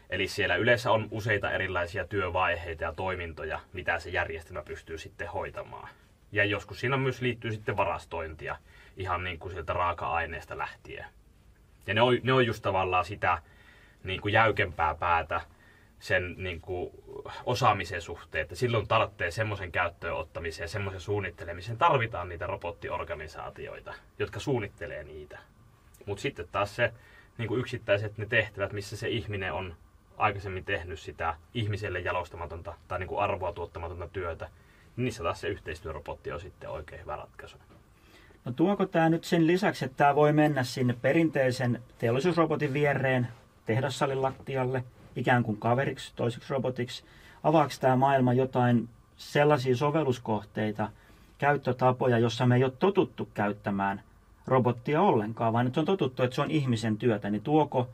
Eli 0.10 0.28
siellä 0.28 0.56
yleensä 0.56 0.92
on 0.92 1.08
useita 1.12 1.52
erilaisia 1.52 2.08
työvaiheita 2.08 2.84
ja 2.84 2.94
toimintoja, 2.94 3.60
mitä 3.74 4.00
se 4.00 4.10
järjestelmä 4.10 4.62
pystyy 4.62 4.98
sitten 4.98 5.28
hoitamaan. 5.28 5.90
Ja 6.32 6.46
joskus 6.46 6.80
siinä 6.80 6.98
myös 6.98 7.22
liittyy 7.22 7.52
sitten 7.52 7.78
varastointia, 7.78 8.56
ihan 8.98 9.24
niin 9.24 9.40
kuin 9.40 9.52
sieltä 9.52 9.74
raaka-aineesta 9.74 10.58
lähtien. 10.58 11.06
Ja 11.88 11.94
ne 11.94 12.02
on, 12.02 12.18
ne 12.24 12.34
on 12.34 12.46
just 12.46 12.62
tavallaan 12.62 13.06
sitä 13.06 13.42
niin 14.04 14.22
kuin 14.22 14.34
jäykempää 14.34 14.96
päätä 14.96 15.42
sen 16.06 16.36
niin 16.38 16.62
kuin, 16.62 16.92
osaamisen 17.46 18.02
suhteen, 18.02 18.42
että 18.42 18.56
silloin 18.56 18.88
tarvitsee 18.88 19.32
semmoisen 19.32 19.72
käyttöön 19.72 20.16
ottamiseen 20.16 20.64
ja 20.64 20.70
semmoisen 20.70 21.02
suunnittelemiseen 21.02 21.78
tarvitaan 21.78 22.30
niitä 22.30 22.48
robottiorganisaatioita, 22.48 23.94
jotka 24.20 24.40
suunnittelee 24.40 25.04
niitä. 25.04 25.40
Mutta 26.06 26.22
sitten 26.22 26.48
taas 26.52 26.76
se 26.76 26.94
niin 27.38 27.48
kuin 27.48 27.60
yksittäiset 27.60 28.18
ne 28.18 28.26
tehtävät, 28.26 28.74
missä 28.74 28.98
se 28.98 29.10
ihminen 29.10 29.54
on 29.54 29.76
aikaisemmin 30.18 30.66
tehnyt 30.66 31.00
sitä 31.00 31.36
ihmiselle 31.54 32.00
jalostamatonta 32.00 32.74
tai 32.88 33.00
niin 33.00 33.08
kuin 33.08 33.20
arvoa 33.20 33.54
tuottamatonta 33.54 34.08
työtä, 34.08 34.50
niin 34.96 35.04
niissä 35.04 35.24
taas 35.24 35.42
se 35.42 35.48
yhteistyörobotti 35.48 36.32
on 36.32 36.40
sitten 36.40 36.70
oikein 36.70 37.02
hyvä 37.02 37.16
ratkaisu. 37.16 37.58
No 38.46 38.52
tuoko 38.52 38.86
tämä 38.86 39.10
nyt 39.10 39.24
sen 39.24 39.48
lisäksi, 39.48 39.86
että 39.86 39.98
tämä 39.98 40.16
voi 40.16 40.34
mennä 40.34 40.64
sinne 40.64 40.96
perinteisen 41.02 41.84
teollisuusrobotin 41.98 42.74
viereen 42.74 43.28
tehdassalin 43.66 44.22
lattialle, 44.22 44.84
ikään 45.16 45.44
kuin 45.44 45.58
kaveriksi, 45.58 46.14
toiseksi 46.16 46.54
robotiksi? 46.54 47.04
Avaako 47.44 47.74
tämä 47.80 47.96
maailma 47.96 48.34
jotain 48.34 48.90
sellaisia 49.18 49.76
sovelluskohteita, 49.76 50.90
käyttötapoja, 51.38 52.20
jossa 52.20 52.46
me 52.46 52.56
ei 52.56 52.64
ole 52.64 52.74
totuttu 52.80 53.30
käyttämään 53.34 54.02
robottia 54.48 55.02
ollenkaan, 55.02 55.54
vaan 55.54 55.66
nyt 55.66 55.78
on 55.78 55.86
totuttu, 55.86 56.24
että 56.24 56.36
se 56.36 56.42
on 56.42 56.52
ihmisen 56.52 56.98
työtä, 56.98 57.30
niin 57.30 57.42
tuoko, 57.42 57.90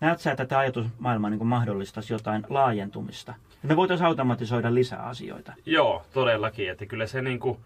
näet 0.00 0.20
sä, 0.20 0.30
että 0.30 0.46
tämä 0.46 0.58
ajatusmaailma 0.58 1.30
niin 1.30 1.46
mahdollistaisi 1.46 2.12
jotain 2.12 2.46
laajentumista? 2.48 3.34
Että 3.54 3.66
me 3.66 3.76
voitaisiin 3.76 4.06
automatisoida 4.06 4.74
lisää 4.74 5.02
asioita. 5.02 5.52
Joo, 5.66 6.06
todellakin. 6.12 6.70
Että 6.70 6.86
kyllä 6.86 7.06
se 7.06 7.22
niin 7.22 7.40
kuin 7.40 7.58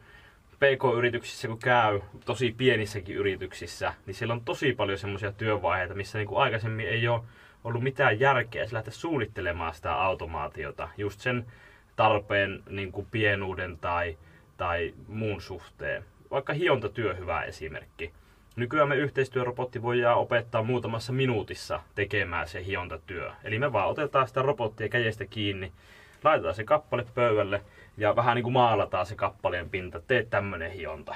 PK-yrityksissä 0.56 1.48
kun 1.48 1.58
käy, 1.58 2.00
tosi 2.24 2.54
pienissäkin 2.56 3.16
yrityksissä, 3.16 3.94
niin 4.06 4.14
siellä 4.14 4.34
on 4.34 4.44
tosi 4.44 4.72
paljon 4.72 4.98
semmoisia 4.98 5.32
työvaiheita, 5.32 5.94
missä 5.94 6.18
niin 6.18 6.28
kuin 6.28 6.42
aikaisemmin 6.42 6.88
ei 6.88 7.08
ole 7.08 7.22
ollut 7.66 7.82
mitään 7.82 8.20
järkeä 8.20 8.66
lähteä 8.72 8.92
suunnittelemaan 8.92 9.74
sitä 9.74 9.94
automaatiota 9.94 10.88
just 10.96 11.20
sen 11.20 11.46
tarpeen 11.96 12.62
niin 12.70 12.92
kuin 12.92 13.06
pienuuden 13.10 13.78
tai, 13.78 14.18
tai 14.56 14.94
muun 15.08 15.40
suhteen. 15.40 16.04
Vaikka 16.30 16.52
hiontatyö 16.52 17.14
hyvä 17.14 17.42
esimerkki. 17.42 18.12
Nykyään 18.56 18.88
me 18.88 18.96
yhteistyörobotti 18.96 19.82
voidaan 19.82 20.18
opettaa 20.18 20.62
muutamassa 20.62 21.12
minuutissa 21.12 21.80
tekemään 21.94 22.48
se 22.48 22.64
hiontatyö. 22.64 23.32
Eli 23.44 23.58
me 23.58 23.72
vaan 23.72 23.88
otetaan 23.88 24.28
sitä 24.28 24.42
robottia 24.42 24.88
kädestä 24.88 25.24
kiinni, 25.26 25.72
laitetaan 26.24 26.54
se 26.54 26.64
kappale 26.64 27.06
pöydälle 27.14 27.62
ja 27.96 28.16
vähän 28.16 28.34
niin 28.34 28.42
kuin 28.42 28.52
maalataan 28.52 29.06
se 29.06 29.14
kappaleen 29.14 29.70
pinta, 29.70 30.00
tee 30.00 30.26
tämmönen 30.30 30.70
hionta. 30.70 31.14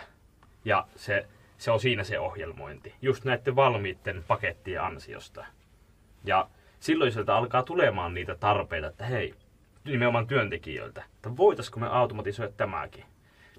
Ja 0.64 0.86
se, 0.96 1.26
se 1.58 1.70
on 1.70 1.80
siinä 1.80 2.04
se 2.04 2.18
ohjelmointi, 2.18 2.94
just 3.02 3.24
näiden 3.24 3.56
valmiitten 3.56 4.24
pakettien 4.28 4.82
ansiosta. 4.82 5.44
Ja 6.24 6.48
silloin 6.80 7.12
sieltä 7.12 7.36
alkaa 7.36 7.62
tulemaan 7.62 8.14
niitä 8.14 8.34
tarpeita, 8.34 8.86
että 8.86 9.04
hei, 9.04 9.34
nimenomaan 9.84 10.26
työntekijöiltä, 10.26 11.04
että 11.14 11.36
voitaisiko 11.36 11.80
me 11.80 11.88
automatisoida 11.88 12.52
tämäkin. 12.56 13.04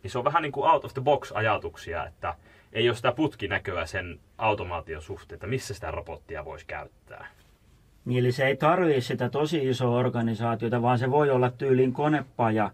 Niin 0.04 0.12
se 0.12 0.18
on 0.18 0.24
vähän 0.24 0.44
niin 0.44 0.52
kuin 0.52 0.72
out 0.72 0.86
of 0.86 0.94
the 0.94 1.02
box 1.02 1.32
ajatuksia, 1.32 2.06
että 2.06 2.36
ei 2.74 2.90
ole 2.90 2.96
sitä 2.96 3.12
putkinäköä 3.12 3.86
sen 3.86 4.20
automaation 4.38 5.02
suhteen, 5.02 5.36
että 5.36 5.48
missä 5.48 5.74
sitä 5.74 5.92
robottia 5.92 6.46
voisi 6.46 6.66
käyttää. 6.66 7.28
Niin 8.06 8.20
eli 8.20 8.32
se 8.32 8.48
ei 8.48 8.56
tarvitse 8.58 9.02
sitä 9.02 9.30
tosi 9.30 9.70
isoa 9.70 9.98
organisaatiota, 10.00 10.82
vaan 10.82 11.00
se 11.00 11.12
voi 11.12 11.30
olla 11.30 11.50
tyyliin 11.50 11.94
konepaja. 11.94 12.72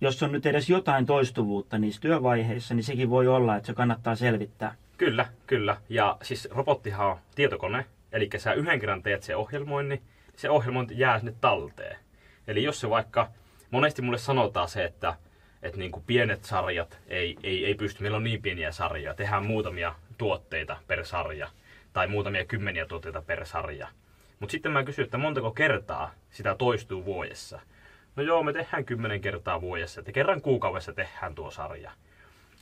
Jos 0.00 0.22
on 0.22 0.32
nyt 0.32 0.46
edes 0.46 0.70
jotain 0.70 1.06
toistuvuutta 1.06 1.78
niissä 1.78 2.00
työvaiheissa, 2.00 2.74
niin 2.74 2.84
sekin 2.84 3.10
voi 3.10 3.26
olla, 3.26 3.56
että 3.56 3.66
se 3.66 3.74
kannattaa 3.74 4.14
selvittää. 4.14 4.74
Kyllä, 4.96 5.26
kyllä. 5.46 5.76
Ja 5.88 6.16
siis 6.22 6.48
robottihan 6.50 7.06
on 7.06 7.16
tietokone, 7.34 7.86
eli 8.14 8.28
sä 8.36 8.52
yhden 8.52 8.80
kerran 8.80 9.02
teet 9.02 9.22
se 9.22 9.36
ohjelmoinnin, 9.36 10.02
se 10.36 10.50
ohjelmointi 10.50 10.98
jää 10.98 11.18
sinne 11.18 11.34
talteen. 11.40 11.96
Eli 12.48 12.62
jos 12.62 12.80
se 12.80 12.90
vaikka, 12.90 13.30
monesti 13.70 14.02
mulle 14.02 14.18
sanotaan 14.18 14.68
se, 14.68 14.84
että, 14.84 15.14
että 15.62 15.78
niin 15.78 15.92
kuin 15.92 16.04
pienet 16.06 16.44
sarjat 16.44 16.98
ei, 17.08 17.36
ei, 17.42 17.66
ei 17.66 17.74
pysty, 17.74 18.02
meillä 18.02 18.16
on 18.16 18.24
niin 18.24 18.42
pieniä 18.42 18.72
sarjoja, 18.72 19.14
tehdään 19.14 19.46
muutamia 19.46 19.94
tuotteita 20.18 20.76
per 20.86 21.04
sarja, 21.04 21.48
tai 21.92 22.06
muutamia 22.06 22.44
kymmeniä 22.44 22.86
tuotteita 22.86 23.22
per 23.22 23.46
sarja. 23.46 23.88
Mutta 24.40 24.52
sitten 24.52 24.72
mä 24.72 24.84
kysyn, 24.84 25.04
että 25.04 25.18
montako 25.18 25.50
kertaa 25.50 26.14
sitä 26.30 26.54
toistuu 26.54 27.04
vuodessa. 27.04 27.60
No 28.16 28.22
joo, 28.22 28.42
me 28.42 28.52
tehdään 28.52 28.84
kymmenen 28.84 29.20
kertaa 29.20 29.60
vuodessa, 29.60 30.00
että 30.00 30.12
kerran 30.12 30.40
kuukaudessa 30.40 30.92
tehdään 30.92 31.34
tuo 31.34 31.50
sarja. 31.50 31.90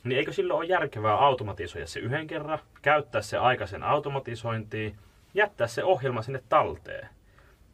niin 0.03 0.17
eikö 0.17 0.33
silloin 0.33 0.57
ole 0.57 0.65
järkevää 0.65 1.15
automatisoida 1.15 1.87
se 1.87 1.99
yhden 1.99 2.27
kerran, 2.27 2.59
käyttää 2.81 3.21
se 3.21 3.37
aikaisen 3.37 3.83
automatisointiin, 3.83 4.97
jättää 5.33 5.67
se 5.67 5.83
ohjelma 5.83 6.21
sinne 6.21 6.43
talteen. 6.49 7.09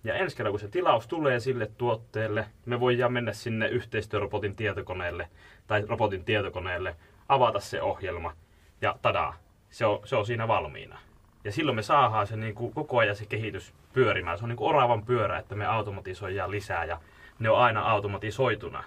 Ja 0.04 0.13
ensi 0.13 0.38
kerran, 0.38 0.52
kun 0.54 0.60
se 0.60 0.67
tilaus 0.67 1.08
tulee 1.08 1.39
sille 1.39 1.72
tuotteelle, 1.78 2.45
me 2.65 2.80
voidaan 2.80 3.13
mennä 3.13 3.34
sinne 3.34 3.67
yhteistyörobotin 3.67 4.56
tietokoneelle 4.56 5.30
tai 5.67 5.86
robotin 5.89 6.26
tietokoneelle, 6.26 6.95
avata 7.30 7.60
se 7.60 7.82
ohjelma 7.82 8.34
ja 8.82 8.95
tadaa, 9.02 9.36
se 9.69 9.86
on, 9.86 10.00
se 10.04 10.15
on 10.15 10.26
siinä 10.26 10.48
valmiina. 10.48 10.98
Ja 11.43 11.52
silloin 11.52 11.76
me 11.76 11.84
saadaan 11.84 12.28
se 12.28 12.36
niin 12.36 12.56
kuin 12.56 12.74
koko 12.74 12.98
ajan 12.98 13.15
se 13.15 13.26
kehitys 13.26 13.74
pyörimään. 13.93 14.38
Se 14.38 14.43
on 14.43 14.50
niin 14.50 14.58
kuin 14.58 14.69
oravan 14.69 15.06
pyörä, 15.06 15.38
että 15.38 15.56
me 15.56 15.65
automatisoidaan 15.65 16.52
lisää 16.52 16.86
ja 16.86 17.00
ne 17.39 17.50
on 17.50 17.60
aina 17.60 17.82
automatisoituna. 17.82 18.84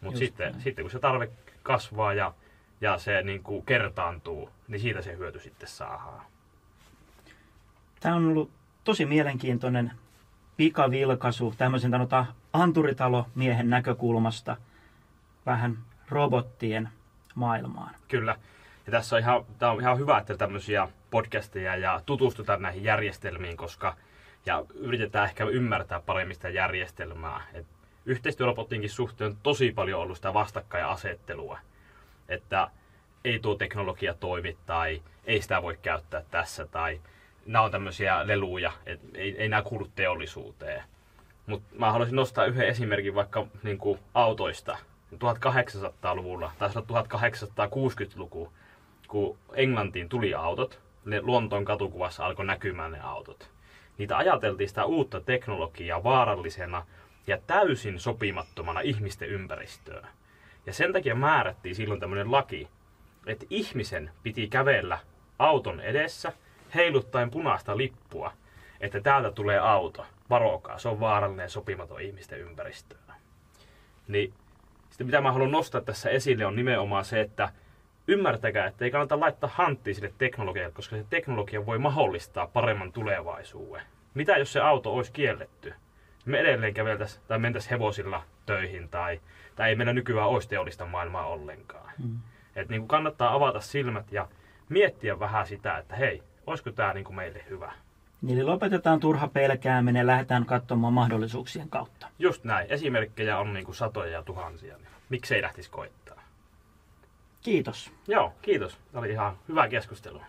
Mutta 0.00 0.18
sitten, 0.18 0.60
sitten 0.60 0.84
kun 0.84 0.90
se 0.90 0.98
tarve 0.98 1.30
kasvaa 1.62 2.14
ja, 2.14 2.34
ja 2.80 2.98
se 2.98 3.22
niin 3.22 3.42
kuin 3.42 3.66
kertaantuu, 3.66 4.50
niin 4.68 4.80
siitä 4.80 5.02
se 5.02 5.16
hyöty 5.16 5.38
sitten 5.38 5.68
saadaan. 5.68 6.31
Tämä 8.02 8.14
on 8.14 8.26
ollut 8.26 8.50
tosi 8.84 9.06
mielenkiintoinen 9.06 9.92
pikavilkaisu 10.56 11.54
tämmöisen 11.58 11.90
sanotaan 11.90 12.26
anturitalon-miehen 12.52 13.70
näkökulmasta 13.70 14.56
vähän 15.46 15.78
robottien 16.08 16.88
maailmaan. 17.34 17.94
Kyllä. 18.08 18.36
Ja 18.86 18.92
tässä 18.92 19.16
on 19.16 19.22
ihan, 19.22 19.44
tämä 19.58 19.72
on 19.72 19.80
ihan 19.80 19.98
hyvä, 19.98 20.18
että 20.18 20.36
tämmöisiä 20.36 20.88
podcasteja 21.10 21.76
ja 21.76 22.00
tutustutaan 22.06 22.62
näihin 22.62 22.84
järjestelmiin, 22.84 23.56
koska 23.56 23.96
ja 24.46 24.64
yritetään 24.74 25.28
ehkä 25.28 25.44
ymmärtää 25.44 26.00
paremmin 26.00 26.34
sitä 26.34 26.48
järjestelmää. 26.48 27.40
Et 27.54 27.66
yhteistyörobottiinkin 28.06 28.90
suhteen 28.90 29.30
on 29.30 29.36
tosi 29.42 29.72
paljon 29.72 30.00
ollut 30.00 30.16
sitä 30.16 30.34
vastakkainasettelua, 30.34 31.58
että 32.28 32.70
ei 33.24 33.38
tuo 33.38 33.54
teknologia 33.54 34.14
toimi 34.14 34.56
tai 34.66 35.02
ei 35.24 35.42
sitä 35.42 35.62
voi 35.62 35.78
käyttää 35.82 36.22
tässä 36.30 36.66
tai 36.66 37.00
nämä 37.46 37.64
on 37.64 37.70
tämmöisiä 37.70 38.26
leluja, 38.26 38.72
että 38.86 39.06
ei, 39.14 39.36
ei 39.38 39.48
nämä 39.48 39.62
kuulu 39.62 39.88
teollisuuteen. 39.94 40.82
Mutta 41.46 41.76
mä 41.78 41.92
haluaisin 41.92 42.16
nostaa 42.16 42.44
yhden 42.44 42.68
esimerkin 42.68 43.14
vaikka 43.14 43.46
niin 43.62 43.78
kuin 43.78 43.98
autoista. 44.14 44.78
1800-luvulla, 45.14 46.52
tai 46.58 46.68
1860-luku, 46.68 48.52
kun 49.08 49.38
Englantiin 49.54 50.08
tuli 50.08 50.34
autot, 50.34 50.80
ne 51.04 51.20
Lontoon 51.20 51.64
katukuvassa 51.64 52.26
alkoi 52.26 52.44
näkymään 52.44 52.92
ne 52.92 53.00
autot. 53.00 53.50
Niitä 53.98 54.16
ajateltiin 54.16 54.68
sitä 54.68 54.84
uutta 54.84 55.20
teknologiaa 55.20 56.04
vaarallisena 56.04 56.86
ja 57.26 57.38
täysin 57.46 58.00
sopimattomana 58.00 58.80
ihmisten 58.80 59.28
ympäristöön. 59.28 60.06
Ja 60.66 60.72
sen 60.72 60.92
takia 60.92 61.14
määrättiin 61.14 61.74
silloin 61.74 62.00
tämmöinen 62.00 62.32
laki, 62.32 62.68
että 63.26 63.46
ihmisen 63.50 64.10
piti 64.22 64.48
kävellä 64.48 64.98
auton 65.38 65.80
edessä 65.80 66.32
heiluttaen 66.74 67.30
punaista 67.30 67.76
lippua, 67.76 68.32
että 68.80 69.00
täältä 69.00 69.30
tulee 69.30 69.58
auto, 69.58 70.06
varokaa, 70.30 70.78
se 70.78 70.88
on 70.88 71.00
vaarallinen 71.00 71.44
ja 71.44 71.48
sopimaton 71.48 72.00
ihmisten 72.00 72.40
ympäristöön. 72.40 73.00
Niin 74.08 74.34
sitten 74.88 75.06
mitä 75.06 75.20
mä 75.20 75.32
haluan 75.32 75.50
nostaa 75.50 75.80
tässä 75.80 76.10
esille 76.10 76.46
on 76.46 76.56
nimenomaan 76.56 77.04
se, 77.04 77.20
että 77.20 77.48
ymmärtäkää, 78.08 78.66
että 78.66 78.84
ei 78.84 78.90
kannata 78.90 79.20
laittaa 79.20 79.50
hanttiin 79.54 79.94
sille 79.94 80.12
teknologialle, 80.18 80.72
koska 80.72 80.96
se 80.96 81.04
teknologia 81.10 81.66
voi 81.66 81.78
mahdollistaa 81.78 82.46
paremman 82.46 82.92
tulevaisuuden. 82.92 83.82
Mitä 84.14 84.36
jos 84.36 84.52
se 84.52 84.60
auto 84.60 84.94
olisi 84.94 85.12
kielletty? 85.12 85.74
Me 86.24 86.38
edelleen 86.38 86.74
käveltäisiin 86.74 87.22
tai 87.28 87.38
mentäisiin 87.38 87.70
hevosilla 87.70 88.22
töihin 88.46 88.88
tai, 88.88 89.20
tai 89.56 89.68
ei 89.68 89.76
meillä 89.76 89.92
nykyään 89.92 90.28
olisi 90.28 90.48
teollista 90.48 90.86
maailmaa 90.86 91.26
ollenkaan. 91.26 91.90
Mm. 91.98 92.18
Et 92.56 92.68
niin 92.68 92.80
kuin 92.80 92.88
kannattaa 92.88 93.34
avata 93.34 93.60
silmät 93.60 94.12
ja 94.12 94.28
miettiä 94.68 95.20
vähän 95.20 95.46
sitä, 95.46 95.78
että 95.78 95.96
hei, 95.96 96.22
olisiko 96.46 96.72
tämä 96.72 96.94
niin 96.94 97.04
kuin 97.04 97.16
meille 97.16 97.44
hyvä. 97.50 97.72
Eli 98.28 98.42
lopetetaan 98.42 99.00
turha 99.00 99.28
pelkääminen 99.28 100.00
ja 100.00 100.06
lähdetään 100.06 100.46
katsomaan 100.46 100.92
mahdollisuuksien 100.92 101.68
kautta. 101.68 102.08
Just 102.18 102.44
näin. 102.44 102.72
Esimerkkejä 102.72 103.38
on 103.38 103.52
niin 103.52 103.64
kuin 103.64 103.74
satoja 103.74 104.12
ja 104.12 104.22
tuhansia. 104.22 104.76
Niin 104.76 104.88
miksei 105.08 105.42
lähtisi 105.42 105.70
koittaa? 105.70 106.22
Kiitos. 107.40 107.92
Joo, 108.08 108.32
kiitos. 108.42 108.78
Tämä 108.92 109.00
oli 109.00 109.10
ihan 109.10 109.38
hyvä 109.48 109.68
keskustelu. 109.68 110.20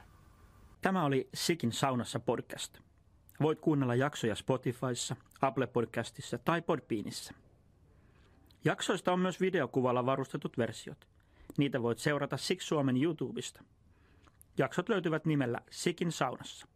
Tämä 0.82 1.06
oli 1.06 1.30
Sikin 1.34 1.72
saunassa 1.72 2.20
podcast. 2.20 2.80
Voit 3.42 3.60
kuunnella 3.60 3.96
jaksoja 3.96 4.36
Spotifyssa, 4.36 5.16
Apple 5.42 5.68
Podcastissa 5.68 6.38
tai 6.38 6.62
Podbeanissa. 6.62 7.34
Jaksoista 8.66 9.14
on 9.14 9.20
myös 9.20 9.42
videokuvalla 9.42 10.06
varustetut 10.06 10.58
versiot. 10.58 11.08
Niitä 11.58 11.82
voit 11.82 11.98
seurata 11.98 12.38
Sik 12.38 12.62
Suomen 12.62 13.04
YouTubesta. 13.04 13.64
Jaksot 14.58 14.90
löytyvät 14.90 15.26
nimellä 15.26 15.60
Sikin 15.70 16.12
saunassa. 16.12 16.68